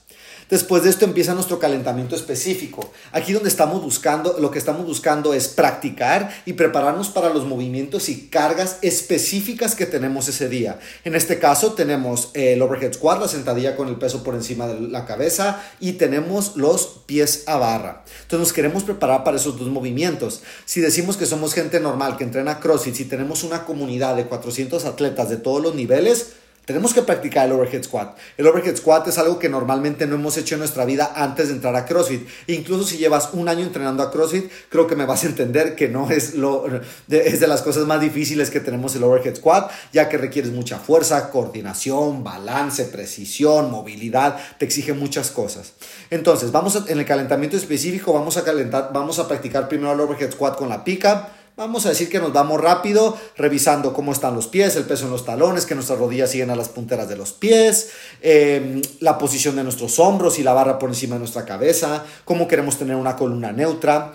Después 0.51 0.83
de 0.83 0.91
esto 0.91 1.05
empieza 1.05 1.33
nuestro 1.33 1.61
calentamiento 1.61 2.17
específico. 2.17 2.91
Aquí 3.13 3.33
donde 3.33 3.49
estamos 3.49 3.83
buscando, 3.83 4.37
lo 4.41 4.51
que 4.51 4.59
estamos 4.59 4.85
buscando 4.85 5.33
es 5.33 5.47
practicar 5.47 6.43
y 6.45 6.55
prepararnos 6.55 7.09
para 7.09 7.31
los 7.31 7.47
movimientos 7.47 8.09
y 8.09 8.27
cargas 8.29 8.79
específicas 8.83 9.77
que 9.77 9.87
tenemos 9.87 10.27
ese 10.29 10.49
día. 10.49 10.81
En 11.05 11.15
este 11.15 11.39
caso 11.39 11.75
tenemos 11.75 12.31
el 12.35 12.61
overhead 12.63 12.95
squat, 12.95 13.21
la 13.21 13.29
sentadilla 13.29 13.77
con 13.77 13.87
el 13.87 13.97
peso 13.97 14.25
por 14.25 14.35
encima 14.35 14.67
de 14.67 14.81
la 14.89 15.07
cabeza 15.07 15.63
y 15.79 15.93
tenemos 15.93 16.57
los 16.57 17.03
pies 17.07 17.45
a 17.47 17.57
barra. 17.57 18.03
Entonces 18.23 18.41
nos 18.41 18.53
queremos 18.53 18.83
preparar 18.83 19.23
para 19.23 19.37
esos 19.37 19.57
dos 19.57 19.69
movimientos. 19.69 20.43
Si 20.65 20.81
decimos 20.81 21.17
que 21.17 21.27
somos 21.27 21.55
gente 21.55 21.79
normal 21.79 22.17
que 22.17 22.25
entrena 22.25 22.59
CrossFit, 22.59 22.97
si 22.97 23.05
tenemos 23.05 23.45
una 23.45 23.65
comunidad 23.65 24.17
de 24.17 24.27
400 24.27 24.85
atletas 24.85 25.29
de 25.29 25.37
todos 25.37 25.63
los 25.63 25.77
niveles, 25.77 26.33
tenemos 26.71 26.95
que 26.95 27.03
practicar 27.03 27.47
el 27.47 27.53
overhead 27.53 27.83
squat. 27.83 28.17
El 28.37 28.47
overhead 28.47 28.77
squat 28.77 29.09
es 29.09 29.19
algo 29.19 29.41
que 29.41 29.49
normalmente 29.49 30.07
no 30.07 30.15
hemos 30.15 30.37
hecho 30.37 30.55
en 30.55 30.61
nuestra 30.61 30.85
vida 30.85 31.13
antes 31.17 31.49
de 31.49 31.55
entrar 31.55 31.75
a 31.75 31.85
CrossFit. 31.85 32.29
incluso 32.47 32.85
si 32.85 32.97
llevas 32.97 33.31
un 33.33 33.49
año 33.49 33.65
entrenando 33.65 34.05
a 34.05 34.11
CrossFit, 34.11 34.51
creo 34.69 34.87
que 34.87 34.95
me 34.95 35.05
vas 35.05 35.25
a 35.25 35.27
entender 35.27 35.75
que 35.75 35.89
no 35.89 36.09
es 36.11 36.35
lo 36.35 36.67
es 37.09 37.41
de 37.41 37.47
las 37.49 37.63
cosas 37.63 37.87
más 37.87 38.01
difíciles 38.01 38.51
que 38.51 38.61
tenemos 38.61 38.95
el 38.95 39.03
overhead 39.03 39.35
squat, 39.35 39.71
ya 39.93 40.09
que 40.09 40.17
requieres 40.17 40.53
mucha 40.53 40.79
fuerza, 40.79 41.31
coordinación, 41.31 42.23
balance, 42.23 42.85
precisión, 42.85 43.71
movilidad, 43.71 44.39
te 44.59 44.65
exige 44.65 44.93
muchas 44.93 45.31
cosas. 45.31 45.73
Entonces, 46.11 46.53
vamos 46.53 46.81
en 46.87 46.99
el 46.99 47.05
calentamiento 47.05 47.57
específico, 47.57 48.13
vamos 48.13 48.37
a 48.37 48.45
calentar, 48.45 48.91
vamos 48.93 49.19
a 49.19 49.27
practicar 49.27 49.69
primero 49.69 49.93
el 49.93 50.01
overhead 50.01 50.31
squat 50.31 50.57
con 50.57 50.69
la 50.69 50.85
pica 50.85 51.31
Vamos 51.57 51.85
a 51.85 51.91
decir 51.91 52.09
que 52.09 52.21
nos 52.21 52.33
vamos 52.33 52.61
rápido, 52.61 53.19
revisando 53.37 53.93
cómo 53.93 54.13
están 54.13 54.35
los 54.35 54.47
pies, 54.47 54.77
el 54.77 54.85
peso 54.85 55.07
en 55.07 55.11
los 55.11 55.25
talones, 55.25 55.67
que 55.67 55.75
nuestras 55.75 55.99
rodillas 55.99 56.31
siguen 56.31 56.51
a 56.51 56.57
las 56.57 56.69
punteras 56.69 57.09
de 57.09 57.17
los 57.17 57.33
pies, 57.33 57.91
em, 58.23 58.81
la 59.01 59.19
posición 59.19 59.57
de 59.57 59.65
nuestros 59.65 59.99
hombros 59.99 60.39
y 60.39 60.43
la 60.43 60.53
barra 60.53 60.79
por 60.79 60.89
encima 60.89 61.17
de 61.17 61.21
nuestra 61.21 61.45
cabeza, 61.45 62.05
cómo 62.25 62.49
queremos 62.49 62.79
tener 62.79 62.97
una 62.97 63.17
columna 63.17 63.53
neutra. 63.53 64.13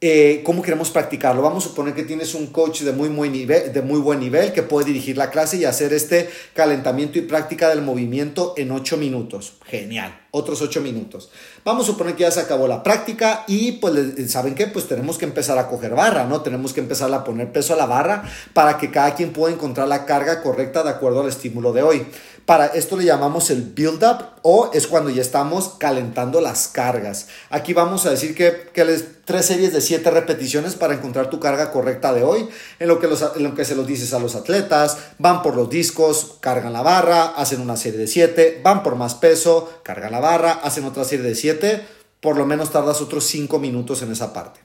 Eh, 0.00 0.42
¿Cómo 0.44 0.62
queremos 0.62 0.90
practicarlo? 0.90 1.42
Vamos 1.42 1.66
a 1.66 1.70
suponer 1.70 1.92
que 1.92 2.04
tienes 2.04 2.36
un 2.36 2.46
coach 2.46 2.82
de 2.82 2.92
muy, 2.92 3.08
muy 3.08 3.28
nivel, 3.30 3.72
de 3.72 3.82
muy 3.82 3.98
buen 3.98 4.20
nivel 4.20 4.52
que 4.52 4.62
puede 4.62 4.86
dirigir 4.86 5.16
la 5.16 5.28
clase 5.28 5.56
y 5.56 5.64
hacer 5.64 5.92
este 5.92 6.30
calentamiento 6.54 7.18
y 7.18 7.22
práctica 7.22 7.68
del 7.68 7.82
movimiento 7.82 8.54
en 8.56 8.70
8 8.70 8.96
minutos. 8.96 9.54
Genial, 9.66 10.16
otros 10.30 10.62
8 10.62 10.82
minutos. 10.82 11.30
Vamos 11.64 11.82
a 11.82 11.86
suponer 11.88 12.14
que 12.14 12.22
ya 12.22 12.30
se 12.30 12.38
acabó 12.38 12.68
la 12.68 12.84
práctica 12.84 13.42
y 13.48 13.72
pues 13.72 14.30
saben 14.30 14.54
qué, 14.54 14.68
pues 14.68 14.86
tenemos 14.86 15.18
que 15.18 15.24
empezar 15.24 15.58
a 15.58 15.66
coger 15.66 15.96
barra, 15.96 16.26
¿no? 16.26 16.42
Tenemos 16.42 16.72
que 16.72 16.78
empezar 16.78 17.12
a 17.12 17.24
poner 17.24 17.50
peso 17.50 17.74
a 17.74 17.76
la 17.76 17.86
barra 17.86 18.22
para 18.52 18.78
que 18.78 18.92
cada 18.92 19.16
quien 19.16 19.32
pueda 19.32 19.52
encontrar 19.52 19.88
la 19.88 20.06
carga 20.06 20.44
correcta 20.44 20.84
de 20.84 20.90
acuerdo 20.90 21.22
al 21.22 21.28
estímulo 21.28 21.72
de 21.72 21.82
hoy. 21.82 22.06
Para 22.48 22.68
esto 22.68 22.96
le 22.96 23.04
llamamos 23.04 23.50
el 23.50 23.60
build 23.60 24.02
up 24.02 24.24
o 24.40 24.70
es 24.72 24.86
cuando 24.86 25.10
ya 25.10 25.20
estamos 25.20 25.74
calentando 25.76 26.40
las 26.40 26.68
cargas. 26.68 27.26
Aquí 27.50 27.74
vamos 27.74 28.06
a 28.06 28.10
decir 28.10 28.34
que, 28.34 28.70
que 28.72 28.86
les 28.86 29.22
tres 29.26 29.44
series 29.44 29.74
de 29.74 29.82
siete 29.82 30.10
repeticiones 30.10 30.74
para 30.74 30.94
encontrar 30.94 31.28
tu 31.28 31.40
carga 31.40 31.70
correcta 31.70 32.14
de 32.14 32.22
hoy, 32.22 32.48
en 32.78 32.88
lo, 32.88 33.00
que 33.00 33.06
los, 33.06 33.22
en 33.36 33.42
lo 33.42 33.54
que 33.54 33.66
se 33.66 33.74
los 33.74 33.86
dices 33.86 34.14
a 34.14 34.18
los 34.18 34.34
atletas, 34.34 34.96
van 35.18 35.42
por 35.42 35.56
los 35.56 35.68
discos, 35.68 36.38
cargan 36.40 36.72
la 36.72 36.80
barra, 36.80 37.34
hacen 37.36 37.60
una 37.60 37.76
serie 37.76 37.98
de 37.98 38.06
siete, 38.06 38.62
van 38.64 38.82
por 38.82 38.96
más 38.96 39.14
peso, 39.14 39.70
cargan 39.82 40.12
la 40.12 40.20
barra, 40.20 40.52
hacen 40.52 40.86
otra 40.86 41.04
serie 41.04 41.26
de 41.26 41.34
siete, 41.34 41.86
por 42.22 42.38
lo 42.38 42.46
menos 42.46 42.72
tardas 42.72 43.02
otros 43.02 43.24
cinco 43.24 43.58
minutos 43.58 44.00
en 44.00 44.10
esa 44.10 44.32
parte. 44.32 44.58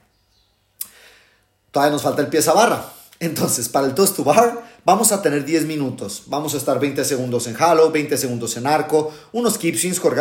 Todavía 1.70 1.92
nos 1.92 2.00
falta 2.02 2.22
el 2.22 2.28
pie 2.28 2.40
a 2.48 2.52
barra. 2.54 2.94
Entonces, 3.20 3.68
para 3.68 3.86
el 3.86 3.94
toast 3.94 4.16
to 4.16 4.24
bar, 4.24 4.62
Vamos 4.86 5.12
a 5.12 5.22
tener 5.22 5.46
10 5.46 5.64
minutos. 5.64 6.24
Vamos 6.26 6.52
a 6.52 6.58
estar 6.58 6.78
20 6.78 7.06
segundos 7.06 7.46
en 7.46 7.56
halo, 7.58 7.90
20 7.90 8.18
segundos 8.18 8.54
en 8.58 8.66
arco, 8.66 9.10
unos 9.32 9.56
keep 9.56 9.76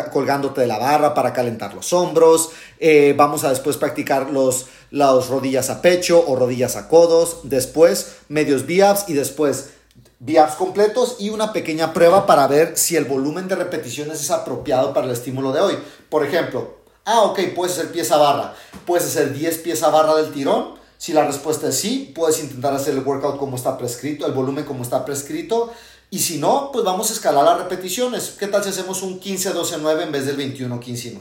colgándote 0.09 0.61
de 0.61 0.67
la 0.67 0.79
barra 0.79 1.13
para 1.13 1.33
calentar 1.33 1.73
los 1.73 1.91
hombros. 1.91 2.51
Eh, 2.79 3.13
vamos 3.17 3.43
a 3.43 3.49
después 3.49 3.75
practicar 3.75 4.29
los, 4.29 4.67
las 4.89 5.27
rodillas 5.27 5.69
a 5.69 5.81
pecho 5.81 6.23
o 6.25 6.37
rodillas 6.37 6.77
a 6.77 6.87
codos. 6.87 7.41
Después 7.43 8.15
medios 8.29 8.65
biabs 8.65 9.09
y 9.09 9.13
después 9.13 9.71
biabs 10.19 10.55
completos 10.55 11.17
y 11.19 11.29
una 11.29 11.51
pequeña 11.51 11.91
prueba 11.91 12.25
para 12.25 12.47
ver 12.47 12.77
si 12.77 12.95
el 12.95 13.03
volumen 13.03 13.49
de 13.49 13.55
repeticiones 13.55 14.21
es 14.21 14.31
apropiado 14.31 14.93
para 14.93 15.07
el 15.07 15.11
estímulo 15.11 15.51
de 15.51 15.59
hoy. 15.59 15.77
Por 16.07 16.25
ejemplo, 16.25 16.77
ah, 17.03 17.23
ok, 17.23 17.39
puedes 17.53 17.77
hacer 17.77 17.91
pieza 17.91 18.15
barra. 18.15 18.53
Puedes 18.85 19.07
hacer 19.07 19.33
10 19.33 19.57
pieza 19.57 19.89
barra 19.89 20.15
del 20.15 20.31
tirón 20.31 20.81
si 21.03 21.11
la 21.11 21.25
respuesta 21.25 21.67
es 21.67 21.77
sí, 21.77 22.13
puedes 22.15 22.41
intentar 22.41 22.73
hacer 22.73 22.93
el 22.93 23.01
workout 23.01 23.37
como 23.37 23.57
está 23.57 23.77
prescrito, 23.77 24.25
el 24.25 24.31
volumen 24.31 24.63
como 24.63 24.83
está 24.83 25.03
prescrito. 25.03 25.73
Y 26.09 26.19
si 26.19 26.37
no, 26.37 26.69
pues 26.71 26.85
vamos 26.85 27.09
a 27.09 27.13
escalar 27.13 27.43
las 27.43 27.57
repeticiones. 27.57 28.35
¿Qué 28.39 28.47
tal 28.47 28.63
si 28.63 28.69
hacemos 28.69 29.01
un 29.01 29.19
15-12-9 29.19 30.03
en 30.03 30.11
vez 30.13 30.25
del 30.25 30.37
21-15-9? 30.37 31.19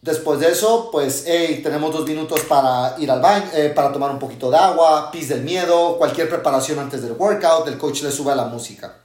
Después 0.00 0.40
de 0.40 0.50
eso, 0.50 0.88
pues 0.90 1.24
hey, 1.26 1.60
tenemos 1.62 1.92
dos 1.92 2.06
minutos 2.06 2.40
para 2.48 2.96
ir 2.98 3.10
al 3.10 3.20
baño, 3.20 3.50
eh, 3.52 3.68
para 3.68 3.92
tomar 3.92 4.10
un 4.12 4.18
poquito 4.18 4.50
de 4.50 4.56
agua, 4.56 5.10
pis 5.10 5.28
del 5.28 5.42
miedo, 5.42 5.98
cualquier 5.98 6.30
preparación 6.30 6.78
antes 6.78 7.02
del 7.02 7.12
workout, 7.12 7.68
el 7.68 7.76
coach 7.76 8.00
le 8.00 8.10
sube 8.10 8.34
la 8.34 8.46
música. 8.46 8.96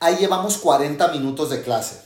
Ahí 0.00 0.16
llevamos 0.16 0.56
40 0.56 1.08
minutos 1.08 1.50
de 1.50 1.62
clase. 1.62 2.00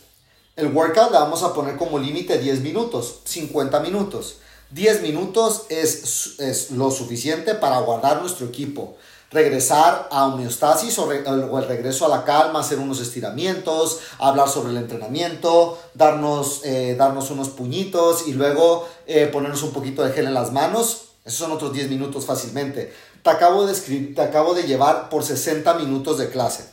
El 0.57 0.75
workout 0.75 1.13
le 1.13 1.19
vamos 1.19 1.45
a 1.45 1.55
poner 1.55 1.77
como 1.77 1.97
límite 1.97 2.39
10 2.39 2.61
minutos, 2.63 3.21
50 3.25 3.79
minutos. 3.79 4.39
10 4.71 5.03
minutos 5.03 5.67
es, 5.69 6.71
lo 6.71 6.91
suficiente 6.91 7.55
para 7.55 7.79
guardar 7.81 8.21
nuestro 8.21 8.47
equipo, 8.47 8.97
regresar 9.31 10.09
a 10.11 10.27
homeostasis 10.27 10.99
o, 10.99 11.11
el 11.13 11.69
regreso 11.69 12.07
a 12.07 12.09
la 12.09 12.25
calma, 12.25 12.61
hacer 12.61 12.79
unos 12.79 13.01
estiramientos, 13.01 14.01
hablar 14.19 14.49
sobre 14.49 14.71
el 14.71 14.79
entrenamiento, 14.79 15.79
darnos, 15.95 16.63
eh, 16.65 16.97
darnos 16.99 17.31
unos 17.31 17.51
puñitos 17.51 18.27
y 18.27 18.33
luego 18.33 18.89
eh, 19.07 19.27
ponernos 19.27 19.63
un 19.63 19.73
poquito 19.73 20.03
de 20.03 20.13
gel 20.13 20.27
en 20.27 20.35
las 20.35 20.53
manos. 20.53 21.03
Esos 21.25 21.41
son 21.41 21.53
otros 21.53 21.73
10 21.73 21.91
minutos 21.91 22.25
fácilmente. 22.25 22.93
Te 23.23 23.31
acabo 23.31 23.67
de, 23.67 23.75
te 23.75 24.23
acabo 24.23 24.55
de 24.55 24.65
llevar 24.65 25.09
por 25.09 25.25
60 25.25 25.75
minutos 25.75 26.19
de 26.19 26.31
clase. 26.31 26.69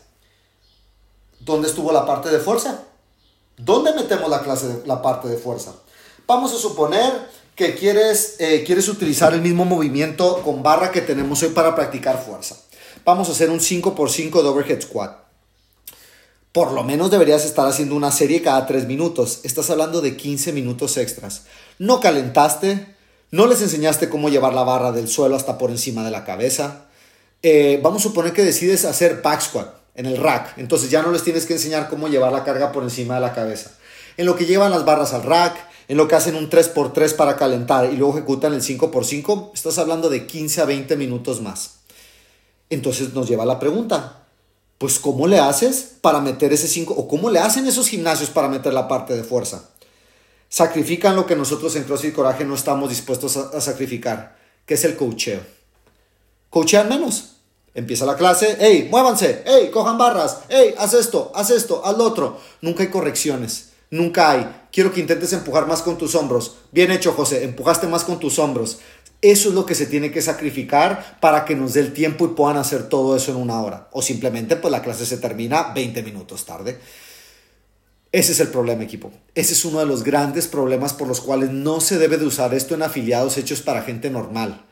¿Dónde 1.40 1.68
estuvo 1.68 1.92
la 1.92 2.06
parte 2.06 2.30
de 2.30 2.40
fuerza? 2.40 2.84
¿Dónde 3.58 3.94
metemos 3.94 4.30
la 4.30 4.42
clase 4.42 4.82
la 4.86 5.02
parte 5.02 5.28
de 5.28 5.38
fuerza? 5.38 5.74
Vamos 6.26 6.54
a 6.54 6.58
suponer 6.58 7.12
que 7.56 7.76
quieres, 7.76 8.36
eh, 8.40 8.64
quieres 8.66 8.88
utilizar 8.88 9.34
el 9.34 9.42
mismo 9.42 9.66
movimiento 9.66 10.42
con 10.44 10.64
barra 10.64 10.92
que 10.92 11.02
tenemos 11.02 11.44
hoy 11.44 11.50
para 11.50 11.76
practicar 11.76 12.24
fuerza. 12.24 12.58
Vamos 13.06 13.30
a 13.30 13.34
hacer 13.34 13.50
un 13.50 13.60
5x5 13.60 14.42
de 14.42 14.48
overhead 14.48 14.82
squat. 14.82 15.24
Por 16.52 16.72
lo 16.72 16.84
menos 16.84 17.12
deberías 17.12 17.46
estar 17.46 17.68
haciendo 17.68 17.96
una 17.96 18.12
serie 18.12 18.42
cada 18.42 18.66
3 18.66 18.88
minutos. 18.88 19.42
Estás 19.44 19.70
hablando 19.70 20.02
de 20.02 20.16
15 20.16 20.54
minutos 20.54 20.98
extras. 20.98 21.44
No 21.80 22.00
calentaste, 22.00 22.96
no 23.32 23.48
les 23.48 23.62
enseñaste 23.62 24.10
cómo 24.10 24.30
llevar 24.30 24.54
la 24.54 24.64
barra 24.64 24.92
del 24.92 25.08
suelo 25.08 25.36
hasta 25.36 25.58
por 25.58 25.72
encima 25.72 26.04
de 26.06 26.12
la 26.12 26.24
cabeza. 26.24 26.86
Eh, 27.42 27.80
vamos 27.84 28.02
a 28.02 28.10
suponer 28.10 28.34
que 28.34 28.44
decides 28.44 28.86
hacer 28.86 29.22
back 29.24 29.42
squat 29.42 29.68
en 29.96 30.06
el 30.06 30.18
rack. 30.18 30.58
Entonces 30.58 30.90
ya 30.90 31.02
no 31.02 31.12
les 31.12 31.24
tienes 31.24 31.46
que 31.46 31.54
enseñar 31.54 31.90
cómo 31.90 32.08
llevar 32.08 32.32
la 32.32 32.44
carga 32.44 32.72
por 32.72 32.84
encima 32.84 33.16
de 33.16 33.22
la 33.22 33.34
cabeza. 33.34 33.72
En 34.18 34.26
lo 34.26 34.36
que 34.36 34.46
llevan 34.46 34.72
las 34.72 34.86
barras 34.86 35.14
al 35.14 35.24
rack, 35.24 35.56
en 35.88 35.98
lo 35.98 36.08
que 36.08 36.16
hacen 36.16 36.36
un 36.36 36.50
3x3 36.50 37.16
para 37.16 37.36
calentar 37.36 37.92
y 37.92 37.98
luego 37.98 38.18
ejecutan 38.18 38.54
el 38.54 38.62
5x5, 38.62 39.52
estás 39.54 39.78
hablando 39.78 40.10
de 40.10 40.26
15 40.26 40.62
a 40.62 40.66
20 40.66 40.96
minutos 40.96 41.42
más. 41.42 41.80
Entonces 42.70 43.14
nos 43.14 43.28
lleva 43.28 43.46
la 43.46 43.60
pregunta, 43.60 44.24
pues 44.78 45.00
¿cómo 45.00 45.28
le 45.28 45.40
haces 45.40 45.96
para 46.02 46.20
meter 46.20 46.54
ese 46.54 46.68
5 46.68 46.94
o 46.94 47.08
cómo 47.08 47.30
le 47.30 47.40
hacen 47.40 47.68
esos 47.68 47.88
gimnasios 47.88 48.30
para 48.30 48.48
meter 48.48 48.74
la 48.74 48.88
parte 48.88 49.16
de 49.16 49.24
fuerza? 49.24 49.70
Sacrifican 50.50 51.16
lo 51.16 51.26
que 51.26 51.36
nosotros 51.36 51.76
en 51.76 51.84
CrossFit 51.84 52.14
Coraje 52.14 52.46
no 52.46 52.56
estamos 52.56 52.90
dispuestos 52.90 53.38
a, 53.38 53.60
sacrificar, 53.60 54.38
que 54.66 54.76
es 54.76 54.84
el 54.86 54.96
coacheo. 54.96 55.42
Coachean 56.50 56.90
menos. 56.90 57.38
Empieza 57.76 58.06
la 58.06 58.16
clase, 58.16 58.58
hey, 58.60 58.88
muévanse, 58.92 59.44
hey, 59.48 59.72
cojan 59.74 59.98
barras, 59.98 60.42
hey, 60.50 60.76
haz 60.78 60.94
esto, 60.94 61.32
haz 61.34 61.50
esto, 61.50 61.84
haz 61.84 61.98
lo 61.98 62.04
otro. 62.04 62.40
Nunca 62.62 62.84
hay 62.84 62.90
correcciones. 62.90 63.70
Nunca 63.94 64.32
hay. 64.32 64.50
Quiero 64.72 64.92
que 64.92 65.02
intentes 65.02 65.34
empujar 65.34 65.68
más 65.68 65.84
con 65.84 66.00
tus 66.00 66.16
hombros. 66.16 66.56
Bien 66.72 66.90
hecho, 66.90 67.14
José. 67.14 67.44
Empujaste 67.44 67.86
más 67.86 68.04
con 68.04 68.20
tus 68.20 68.40
hombros. 68.40 68.80
Eso 69.22 69.50
es 69.50 69.56
lo 69.56 69.68
que 69.68 69.76
se 69.76 69.86
tiene 69.86 70.10
que 70.10 70.24
sacrificar 70.24 71.20
para 71.22 71.46
que 71.46 71.56
nos 71.56 71.76
dé 71.76 71.82
el 71.82 71.94
tiempo 71.94 72.26
y 72.26 72.30
puedan 72.30 72.58
hacer 72.58 72.90
todo 72.90 73.16
eso 73.16 73.30
en 73.30 73.38
una 73.38 73.62
hora. 73.62 73.90
O 73.92 74.02
simplemente, 74.02 74.56
pues 74.56 74.72
la 74.72 74.82
clase 74.82 75.06
se 75.06 75.18
termina 75.18 75.74
20 75.76 76.02
minutos 76.02 76.44
tarde. 76.44 76.80
Ese 78.12 78.32
es 78.32 78.40
el 78.40 78.48
problema, 78.48 78.82
equipo. 78.82 79.12
Ese 79.36 79.54
es 79.54 79.64
uno 79.64 79.78
de 79.78 79.86
los 79.86 80.04
grandes 80.04 80.48
problemas 80.48 80.94
por 80.94 81.08
los 81.08 81.22
cuales 81.22 81.52
no 81.52 81.80
se 81.80 82.00
debe 82.00 82.18
de 82.18 82.26
usar 82.26 82.52
esto 82.56 82.74
en 82.74 82.82
afiliados 82.82 83.38
hechos 83.38 83.62
para 83.62 83.84
gente 83.84 84.10
normal 84.10 84.66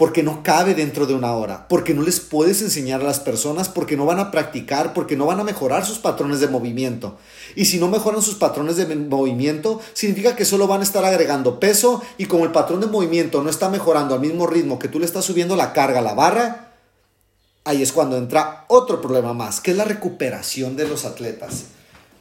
porque 0.00 0.22
no 0.22 0.42
cabe 0.42 0.74
dentro 0.74 1.04
de 1.04 1.12
una 1.12 1.34
hora, 1.34 1.68
porque 1.68 1.92
no 1.92 2.00
les 2.00 2.20
puedes 2.20 2.62
enseñar 2.62 3.02
a 3.02 3.04
las 3.04 3.20
personas, 3.20 3.68
porque 3.68 3.98
no 3.98 4.06
van 4.06 4.18
a 4.18 4.30
practicar, 4.30 4.94
porque 4.94 5.14
no 5.14 5.26
van 5.26 5.40
a 5.40 5.44
mejorar 5.44 5.84
sus 5.84 5.98
patrones 5.98 6.40
de 6.40 6.48
movimiento. 6.48 7.18
Y 7.54 7.66
si 7.66 7.78
no 7.78 7.86
mejoran 7.86 8.22
sus 8.22 8.36
patrones 8.36 8.78
de 8.78 8.96
movimiento, 8.96 9.78
significa 9.92 10.34
que 10.36 10.46
solo 10.46 10.66
van 10.66 10.80
a 10.80 10.84
estar 10.84 11.04
agregando 11.04 11.60
peso 11.60 12.02
y 12.16 12.24
como 12.24 12.46
el 12.46 12.50
patrón 12.50 12.80
de 12.80 12.86
movimiento 12.86 13.42
no 13.42 13.50
está 13.50 13.68
mejorando 13.68 14.14
al 14.14 14.22
mismo 14.22 14.46
ritmo 14.46 14.78
que 14.78 14.88
tú 14.88 15.00
le 15.00 15.04
estás 15.04 15.26
subiendo 15.26 15.54
la 15.54 15.74
carga 15.74 15.98
a 15.98 16.02
la 16.02 16.14
barra, 16.14 16.72
ahí 17.64 17.82
es 17.82 17.92
cuando 17.92 18.16
entra 18.16 18.64
otro 18.68 19.02
problema 19.02 19.34
más, 19.34 19.60
que 19.60 19.72
es 19.72 19.76
la 19.76 19.84
recuperación 19.84 20.76
de 20.76 20.88
los 20.88 21.04
atletas. 21.04 21.64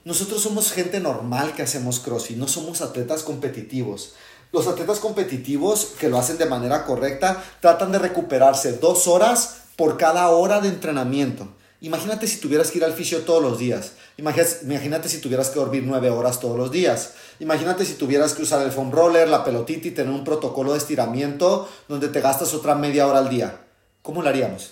Nosotros 0.04 0.44
somos 0.44 0.74
gente 0.74 1.00
normal 1.00 1.54
que 1.54 1.62
hacemos 1.62 2.02
crossfit, 2.02 2.36
no 2.36 2.50
somos 2.50 2.82
atletas 2.82 3.24
competitivos. 3.24 4.16
Los 4.52 4.68
atletas 4.68 5.00
competitivos 5.00 5.94
que 6.00 6.10
lo 6.10 6.18
hacen 6.18 6.38
de 6.38 6.48
manera 6.48 6.86
correcta 6.86 7.44
tratan 7.62 7.92
de 7.92 8.00
recuperarse 8.00 8.74
dos 8.74 9.08
horas 9.08 9.58
por 9.76 9.98
cada 9.98 10.28
hora 10.30 10.60
de 10.60 10.70
entrenamiento. 10.70 11.48
Imagínate 11.82 12.28
si 12.28 12.38
tuvieras 12.38 12.72
que 12.72 12.80
ir 12.80 12.84
al 12.84 12.94
fisio 12.94 13.22
todos 13.22 13.42
los 13.42 13.60
días. 13.60 13.94
Imagínate 14.18 15.08
si 15.08 15.20
tuvieras 15.20 15.50
que 15.50 15.60
dormir 15.60 15.84
nueve 15.86 16.10
horas 16.10 16.40
todos 16.40 16.58
los 16.58 16.72
días. 16.72 17.14
Imagínate 17.40 17.86
si 17.86 17.94
tuvieras 17.94 18.34
que 18.34 18.42
usar 18.42 18.66
el 18.66 18.72
foam 18.72 18.92
roller, 18.92 19.30
la 19.30 19.46
pelotita 19.46 19.88
y 19.88 19.92
tener 19.92 20.12
un 20.14 20.26
protocolo 20.26 20.74
de 20.74 20.80
estiramiento 20.80 21.70
donde 21.88 22.10
te 22.10 22.20
gastas 22.20 22.54
otra 22.54 22.76
media 22.76 23.08
hora 23.08 23.20
al 23.20 23.30
día. 23.30 23.62
¿Cómo 24.02 24.22
lo 24.22 24.30
haríamos? 24.30 24.72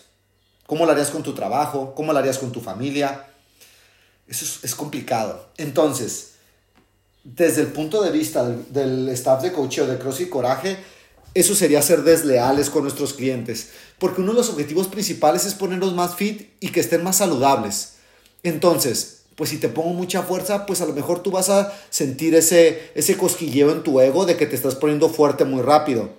¿Cómo 0.65 0.86
lo 0.86 0.91
harías 0.91 1.12
con 1.12 1.24
tu 1.24 1.34
trabajo? 1.34 1.93
¿Cómo 1.96 2.12
lo 2.12 2.19
harías 2.19 2.39
con 2.39 2.51
tu 2.51 2.60
familia? 2.60 3.27
Eso 4.27 4.43
es, 4.43 4.63
es 4.65 4.75
complicado. 4.75 5.48
Entonces, 5.55 6.34
desde 7.36 7.62
el 7.62 7.67
punto 7.67 8.01
de 8.01 8.12
vista 8.12 8.48
del, 8.69 9.10
staff 9.10 9.41
de 9.41 9.51
coaching 9.51 9.84
de 9.84 9.98
Cross 9.98 10.22
y 10.22 10.29
Coraje, 10.29 10.77
eso 11.34 11.55
sería 11.55 11.81
ser 11.81 12.03
desleales 12.03 12.69
con 12.69 12.84
nuestros 12.84 13.13
clientes, 13.13 13.72
porque 14.00 14.22
uno 14.22 14.31
de 14.31 14.38
los 14.38 14.50
objetivos 14.50 14.88
principales 14.88 15.46
es 15.46 15.53
ponerlos 15.53 15.93
más 15.93 16.15
fit 16.15 16.50
y 16.62 16.69
que 16.69 16.79
estén 16.79 17.03
más 17.03 17.17
saludables. 17.17 17.96
Entonces, 18.43 19.24
pues 19.36 19.50
si 19.50 19.57
te 19.57 19.67
pongo 19.67 19.89
mucha 19.89 20.24
fuerza, 20.24 20.65
pues 20.65 20.81
a 20.81 20.86
lo 20.86 20.93
mejor 20.93 21.22
tú 21.22 21.29
vas 21.29 21.50
a 21.50 21.74
sentir 21.89 22.34
ese, 22.34 22.91
ese 22.96 23.17
cosquilleo 23.17 23.72
en 23.72 23.84
tu 23.84 24.00
ego 24.00 24.25
de 24.25 24.38
que 24.38 24.46
te 24.46 24.55
estás 24.55 24.75
poniendo 24.75 25.10
fuerte 25.10 25.43
muy 25.43 25.62
rápido. 25.62 26.10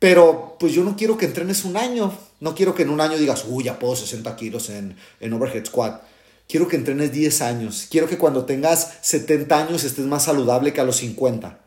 Pero 0.00 0.56
pues 0.58 0.72
yo 0.72 0.82
no 0.82 0.96
quiero 0.96 1.16
que 1.16 1.26
entrenes 1.26 1.64
un 1.64 1.76
año, 1.76 2.12
no 2.40 2.56
quiero 2.56 2.74
que 2.74 2.82
en 2.82 2.90
un 2.90 3.00
año 3.00 3.16
digas, 3.16 3.44
uy, 3.48 3.64
ya 3.64 3.78
puedo 3.78 3.94
60 3.94 4.34
kilos 4.34 4.68
en, 4.70 4.96
en 5.20 5.32
overhead 5.32 5.64
squat. 5.64 6.02
Quiero 6.48 6.68
que 6.68 6.76
entrenes 6.76 7.12
10 7.12 7.42
años. 7.42 7.86
Quiero 7.90 8.08
que 8.08 8.18
cuando 8.18 8.44
tengas 8.44 8.98
70 9.02 9.56
años 9.56 9.84
estés 9.84 10.04
más 10.04 10.24
saludable 10.24 10.72
que 10.72 10.80
a 10.80 10.84
los 10.84 10.96
50. 10.96 11.60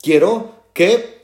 Quiero 0.00 0.60
que 0.72 1.20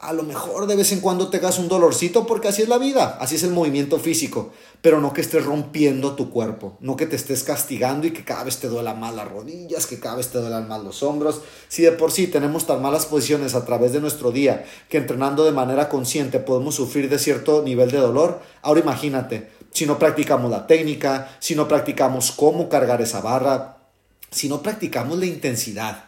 a 0.00 0.14
lo 0.14 0.22
mejor 0.22 0.66
de 0.66 0.76
vez 0.76 0.92
en 0.92 1.00
cuando 1.00 1.28
tengas 1.28 1.58
un 1.58 1.68
dolorcito 1.68 2.26
porque 2.26 2.48
así 2.48 2.62
es 2.62 2.68
la 2.68 2.78
vida, 2.78 3.18
así 3.20 3.34
es 3.34 3.42
el 3.42 3.50
movimiento 3.50 3.98
físico, 3.98 4.50
pero 4.80 4.98
no 4.98 5.12
que 5.12 5.20
estés 5.20 5.44
rompiendo 5.44 6.16
tu 6.16 6.30
cuerpo, 6.30 6.78
no 6.80 6.96
que 6.96 7.04
te 7.04 7.16
estés 7.16 7.44
castigando 7.44 8.06
y 8.06 8.12
que 8.12 8.24
cada 8.24 8.44
vez 8.44 8.56
te 8.56 8.68
duela 8.68 8.94
más 8.94 9.14
las 9.14 9.30
rodillas, 9.30 9.86
que 9.86 10.00
cada 10.00 10.16
vez 10.16 10.28
te 10.28 10.38
duelan 10.38 10.68
más 10.68 10.82
los 10.82 11.02
hombros. 11.02 11.42
Si 11.68 11.82
de 11.82 11.92
por 11.92 12.12
sí 12.12 12.28
tenemos 12.28 12.66
tan 12.66 12.80
malas 12.80 13.04
posiciones 13.04 13.54
a 13.54 13.66
través 13.66 13.92
de 13.92 14.00
nuestro 14.00 14.32
día 14.32 14.64
que 14.88 14.96
entrenando 14.96 15.44
de 15.44 15.52
manera 15.52 15.90
consciente 15.90 16.40
podemos 16.40 16.76
sufrir 16.76 17.10
de 17.10 17.18
cierto 17.18 17.62
nivel 17.62 17.90
de 17.90 17.98
dolor, 17.98 18.40
ahora 18.62 18.80
imagínate, 18.80 19.50
si 19.72 19.86
no 19.86 19.98
practicamos 19.98 20.50
la 20.50 20.66
técnica, 20.66 21.36
si 21.38 21.54
no 21.54 21.68
practicamos 21.68 22.32
cómo 22.32 22.68
cargar 22.68 23.00
esa 23.00 23.20
barra, 23.20 23.78
si 24.30 24.48
no 24.48 24.62
practicamos 24.62 25.18
la 25.18 25.26
intensidad. 25.26 26.04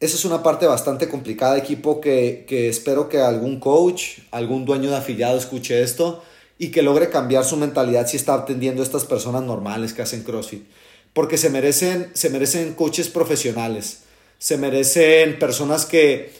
Esa 0.00 0.16
es 0.16 0.24
una 0.24 0.42
parte 0.42 0.66
bastante 0.66 1.08
complicada, 1.08 1.58
equipo, 1.58 2.00
que, 2.00 2.46
que 2.48 2.68
espero 2.68 3.08
que 3.08 3.20
algún 3.20 3.60
coach, 3.60 4.20
algún 4.30 4.64
dueño 4.64 4.90
de 4.90 4.96
afiliado 4.96 5.36
escuche 5.36 5.82
esto 5.82 6.22
y 6.58 6.70
que 6.70 6.82
logre 6.82 7.10
cambiar 7.10 7.44
su 7.44 7.56
mentalidad 7.56 8.06
si 8.06 8.16
está 8.16 8.34
atendiendo 8.34 8.82
a 8.82 8.84
estas 8.84 9.04
personas 9.04 9.42
normales 9.42 9.92
que 9.92 10.02
hacen 10.02 10.22
CrossFit. 10.22 10.64
Porque 11.12 11.38
se 11.38 11.50
merecen, 11.50 12.10
se 12.14 12.30
merecen 12.30 12.74
coaches 12.74 13.08
profesionales, 13.08 14.02
se 14.38 14.56
merecen 14.56 15.38
personas 15.38 15.86
que, 15.86 16.32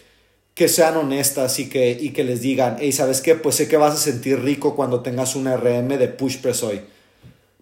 que 0.55 0.69
sean 0.69 0.97
honestas 0.97 1.59
y 1.59 1.69
que, 1.69 1.91
y 1.93 2.11
que 2.11 2.25
les 2.25 2.41
digan, 2.41 2.77
hey, 2.81 2.93
¿sabes 2.93 3.21
qué? 3.21 3.35
Pues 3.35 3.57
sé 3.57 3.69
que 3.69 3.77
vas 3.77 3.95
a 3.95 3.99
sentir 3.99 4.41
rico 4.41 4.77
cuando 4.77 5.01
tengas 5.01 5.35
un 5.37 5.47
RM 5.47 5.89
de 5.99 6.09
push 6.09 6.39
press 6.39 6.63
hoy. 6.63 6.83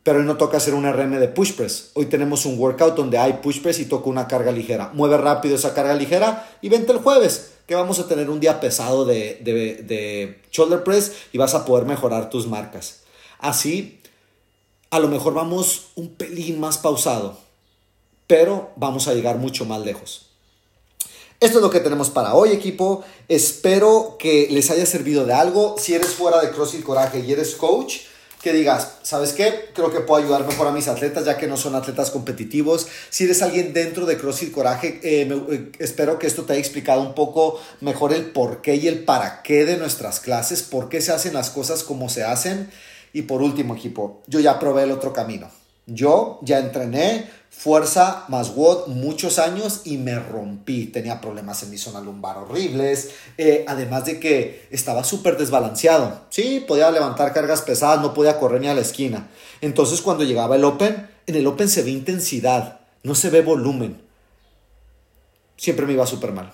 Pero 0.02 0.20
hoy 0.20 0.24
no 0.24 0.36
toca 0.36 0.56
hacer 0.56 0.74
un 0.74 0.90
RM 0.90 1.18
de 1.20 1.28
push 1.28 1.52
press. 1.52 1.90
Hoy 1.94 2.06
tenemos 2.06 2.46
un 2.46 2.58
workout 2.58 2.96
donde 2.96 3.18
hay 3.18 3.34
push 3.34 3.60
press 3.60 3.78
y 3.78 3.84
toca 3.84 4.08
una 4.08 4.26
carga 4.26 4.50
ligera. 4.50 4.90
Mueve 4.94 5.18
rápido 5.18 5.54
esa 5.54 5.74
carga 5.74 5.94
ligera 5.94 6.50
y 6.62 6.68
vente 6.70 6.92
el 6.92 6.98
jueves, 6.98 7.52
que 7.66 7.74
vamos 7.74 7.98
a 7.98 8.08
tener 8.08 8.30
un 8.30 8.40
día 8.40 8.58
pesado 8.58 9.04
de, 9.04 9.38
de, 9.42 9.82
de 9.82 10.40
shoulder 10.50 10.82
press 10.82 11.12
y 11.32 11.38
vas 11.38 11.54
a 11.54 11.64
poder 11.64 11.84
mejorar 11.84 12.30
tus 12.30 12.46
marcas. 12.46 13.00
Así, 13.38 14.00
a 14.90 14.98
lo 14.98 15.08
mejor 15.08 15.34
vamos 15.34 15.88
un 15.94 16.08
pelín 16.08 16.58
más 16.58 16.78
pausado, 16.78 17.38
pero 18.26 18.70
vamos 18.76 19.06
a 19.06 19.14
llegar 19.14 19.36
mucho 19.36 19.66
más 19.66 19.80
lejos. 19.82 20.27
Esto 21.40 21.58
es 21.58 21.62
lo 21.62 21.70
que 21.70 21.78
tenemos 21.78 22.10
para 22.10 22.34
hoy, 22.34 22.50
equipo. 22.50 23.04
Espero 23.28 24.16
que 24.18 24.48
les 24.50 24.72
haya 24.72 24.84
servido 24.86 25.24
de 25.24 25.34
algo. 25.34 25.76
Si 25.78 25.94
eres 25.94 26.08
fuera 26.08 26.40
de 26.40 26.50
CrossFit 26.50 26.82
Coraje 26.82 27.20
y 27.20 27.30
eres 27.30 27.54
coach, 27.54 27.98
que 28.42 28.52
digas, 28.52 28.94
¿sabes 29.04 29.34
qué? 29.34 29.70
Creo 29.72 29.92
que 29.92 30.00
puedo 30.00 30.20
ayudar 30.20 30.44
mejor 30.44 30.66
a 30.66 30.72
mis 30.72 30.88
atletas 30.88 31.26
ya 31.26 31.36
que 31.36 31.46
no 31.46 31.56
son 31.56 31.76
atletas 31.76 32.10
competitivos. 32.10 32.88
Si 33.10 33.22
eres 33.22 33.40
alguien 33.42 33.72
dentro 33.72 34.04
de 34.04 34.18
CrossFit 34.18 34.50
Coraje, 34.50 34.98
eh, 35.04 35.28
eh, 35.30 35.70
espero 35.78 36.18
que 36.18 36.26
esto 36.26 36.42
te 36.42 36.54
haya 36.54 36.60
explicado 36.60 37.02
un 37.02 37.14
poco 37.14 37.60
mejor 37.80 38.12
el 38.12 38.32
por 38.32 38.60
qué 38.60 38.74
y 38.74 38.88
el 38.88 39.04
para 39.04 39.42
qué 39.42 39.64
de 39.64 39.76
nuestras 39.76 40.18
clases, 40.18 40.64
por 40.64 40.88
qué 40.88 41.00
se 41.00 41.12
hacen 41.12 41.34
las 41.34 41.50
cosas 41.50 41.84
como 41.84 42.08
se 42.08 42.24
hacen. 42.24 42.68
Y 43.12 43.22
por 43.22 43.42
último, 43.42 43.76
equipo, 43.76 44.22
yo 44.26 44.40
ya 44.40 44.58
probé 44.58 44.82
el 44.82 44.90
otro 44.90 45.12
camino. 45.12 45.48
Yo 45.86 46.40
ya 46.42 46.58
entrené 46.58 47.30
fuerza 47.50 48.24
más 48.28 48.54
WOD 48.54 48.86
muchos 48.86 49.38
años 49.38 49.82
y 49.84 49.98
me 49.98 50.18
rompí. 50.18 50.86
Tenía 50.86 51.20
problemas 51.20 51.62
en 51.62 51.70
mi 51.70 51.78
zona 51.78 52.00
lumbar 52.00 52.38
horribles. 52.38 53.10
Eh, 53.36 53.64
además 53.66 54.04
de 54.04 54.20
que 54.20 54.68
estaba 54.70 55.02
súper 55.02 55.36
desbalanceado. 55.36 56.20
Sí, 56.30 56.64
podía 56.66 56.90
levantar 56.90 57.32
cargas 57.32 57.62
pesadas, 57.62 58.00
no 58.00 58.14
podía 58.14 58.38
correr 58.38 58.60
ni 58.60 58.68
a 58.68 58.74
la 58.74 58.80
esquina. 58.80 59.28
Entonces 59.60 60.02
cuando 60.02 60.24
llegaba 60.24 60.56
el 60.56 60.64
Open, 60.64 61.08
en 61.26 61.34
el 61.34 61.46
Open 61.46 61.68
se 61.68 61.82
ve 61.82 61.90
intensidad, 61.90 62.80
no 63.02 63.14
se 63.14 63.30
ve 63.30 63.42
volumen. 63.42 64.00
Siempre 65.56 65.84
me 65.84 65.94
iba 65.94 66.06
súper 66.06 66.32
mal. 66.32 66.52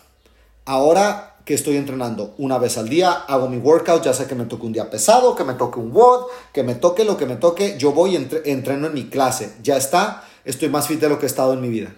Ahora 0.65 1.37
que 1.45 1.53
estoy 1.53 1.77
entrenando 1.77 2.35
una 2.39 2.57
vez 2.57 2.79
al 2.79 2.89
día, 2.89 3.13
hago 3.13 3.49
mi 3.49 3.59
workout, 3.59 4.03
ya 4.03 4.15
sea 4.15 4.27
que 4.27 4.35
me 4.35 4.47
toque 4.47 4.65
un 4.65 4.73
día 4.73 4.89
pesado, 4.89 5.35
que 5.35 5.45
me 5.45 5.55
toque 5.55 5.79
un 5.79 5.93
WOD, 5.93 6.27
que 6.55 6.63
me 6.63 6.75
toque 6.75 7.05
lo 7.05 7.19
que 7.19 7.27
me 7.27 7.37
toque, 7.37 7.77
yo 7.79 7.93
voy 7.93 8.17
y 8.17 8.29
entreno 8.47 8.87
en 8.87 8.95
mi 8.95 9.11
clase. 9.11 9.53
Ya 9.63 9.77
está 9.77 10.25
estoy 10.45 10.69
más 10.69 10.89
fit 10.89 11.01
de 11.01 11.09
lo 11.09 11.19
que 11.19 11.27
he 11.27 11.29
estado 11.29 11.53
en 11.53 11.61
mi 11.61 11.69
vida. 11.69 11.95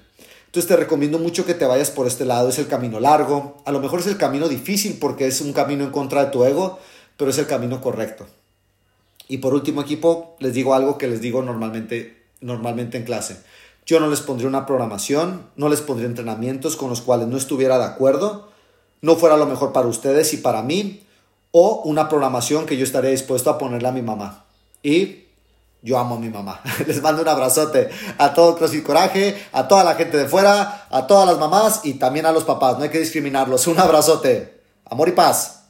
Entonces 0.47 0.69
te 0.69 0.77
recomiendo 0.77 1.19
mucho 1.19 1.45
que 1.45 1.55
te 1.55 1.67
vayas 1.67 1.91
por 1.91 2.07
este 2.07 2.25
lado. 2.25 2.49
Es 2.49 2.59
el 2.59 2.67
camino 2.67 2.99
largo. 2.99 3.57
A 3.67 3.73
lo 3.73 3.81
mejor 3.81 4.01
es 4.01 4.07
el 4.07 4.17
camino 4.17 4.49
difícil 4.49 4.97
porque 4.99 5.27
es 5.27 5.41
un 5.41 5.53
camino 5.53 5.85
en 5.85 5.91
contra 5.91 6.25
de 6.25 6.31
tu 6.31 6.45
ego, 6.45 6.79
pero 7.17 7.31
es 7.31 7.39
el 7.39 7.47
camino 7.47 7.81
correcto. 7.81 8.27
Y 9.29 9.39
por 9.39 9.55
último, 9.55 9.83
equipo, 9.83 10.37
les 10.39 10.55
digo 10.55 10.75
algo 10.75 10.99
que 10.99 11.09
les 11.09 11.21
digo 11.21 11.43
normalmente, 11.43 12.25
normalmente 12.41 12.97
en 12.97 13.05
clase. 13.05 13.39
Yo 13.85 14.01
no 14.01 14.09
les 14.09 14.21
pondría 14.21 14.49
una 14.49 14.67
programación, 14.67 15.47
no 15.57 15.69
les 15.69 15.81
pondría 15.81 16.09
entrenamientos 16.09 16.77
con 16.77 16.91
los 16.91 17.03
cuales 17.03 17.29
no 17.29 17.37
estuviera 17.37 17.79
de 17.79 17.85
acuerdo, 17.85 18.51
no 19.03 19.17
fuera 19.17 19.37
lo 19.37 19.47
mejor 19.47 19.73
para 19.73 19.89
ustedes 19.89 20.33
y 20.33 20.39
para 20.39 20.63
mí, 20.63 21.05
o 21.51 21.83
una 21.85 22.09
programación 22.09 22.67
que 22.67 22.77
yo 22.77 22.85
estaría 22.85 23.11
dispuesto 23.11 23.51
a 23.51 23.59
ponerle 23.59 23.89
a 23.89 23.93
mi 23.93 24.03
mamá. 24.03 24.47
Y 24.83 25.26
yo 25.87 25.97
amo 25.97 26.17
a 26.17 26.19
mi 26.19 26.29
mamá. 26.29 26.61
Les 26.87 27.01
mando 27.01 27.23
un 27.23 27.29
abrazote 27.29 27.89
a 28.19 28.35
todo 28.35 28.57
CrossFit 28.57 28.83
Coraje, 28.83 29.41
a 29.53 29.69
toda 29.69 29.85
la 29.85 29.95
gente 29.95 30.17
de 30.17 30.27
fuera, 30.27 30.89
a 30.91 31.07
todas 31.07 31.29
las 31.29 31.39
mamás 31.39 31.83
y 31.85 31.95
también 31.95 32.27
a 32.27 32.33
los 32.33 32.43
papás. 32.43 32.77
No 32.77 32.83
hay 32.83 32.91
que 32.91 32.99
discriminarlos. 32.99 33.69
Un 33.69 33.79
abrazote. 33.79 34.63
Amor 34.91 35.09
y 35.09 35.13
paz. 35.13 35.66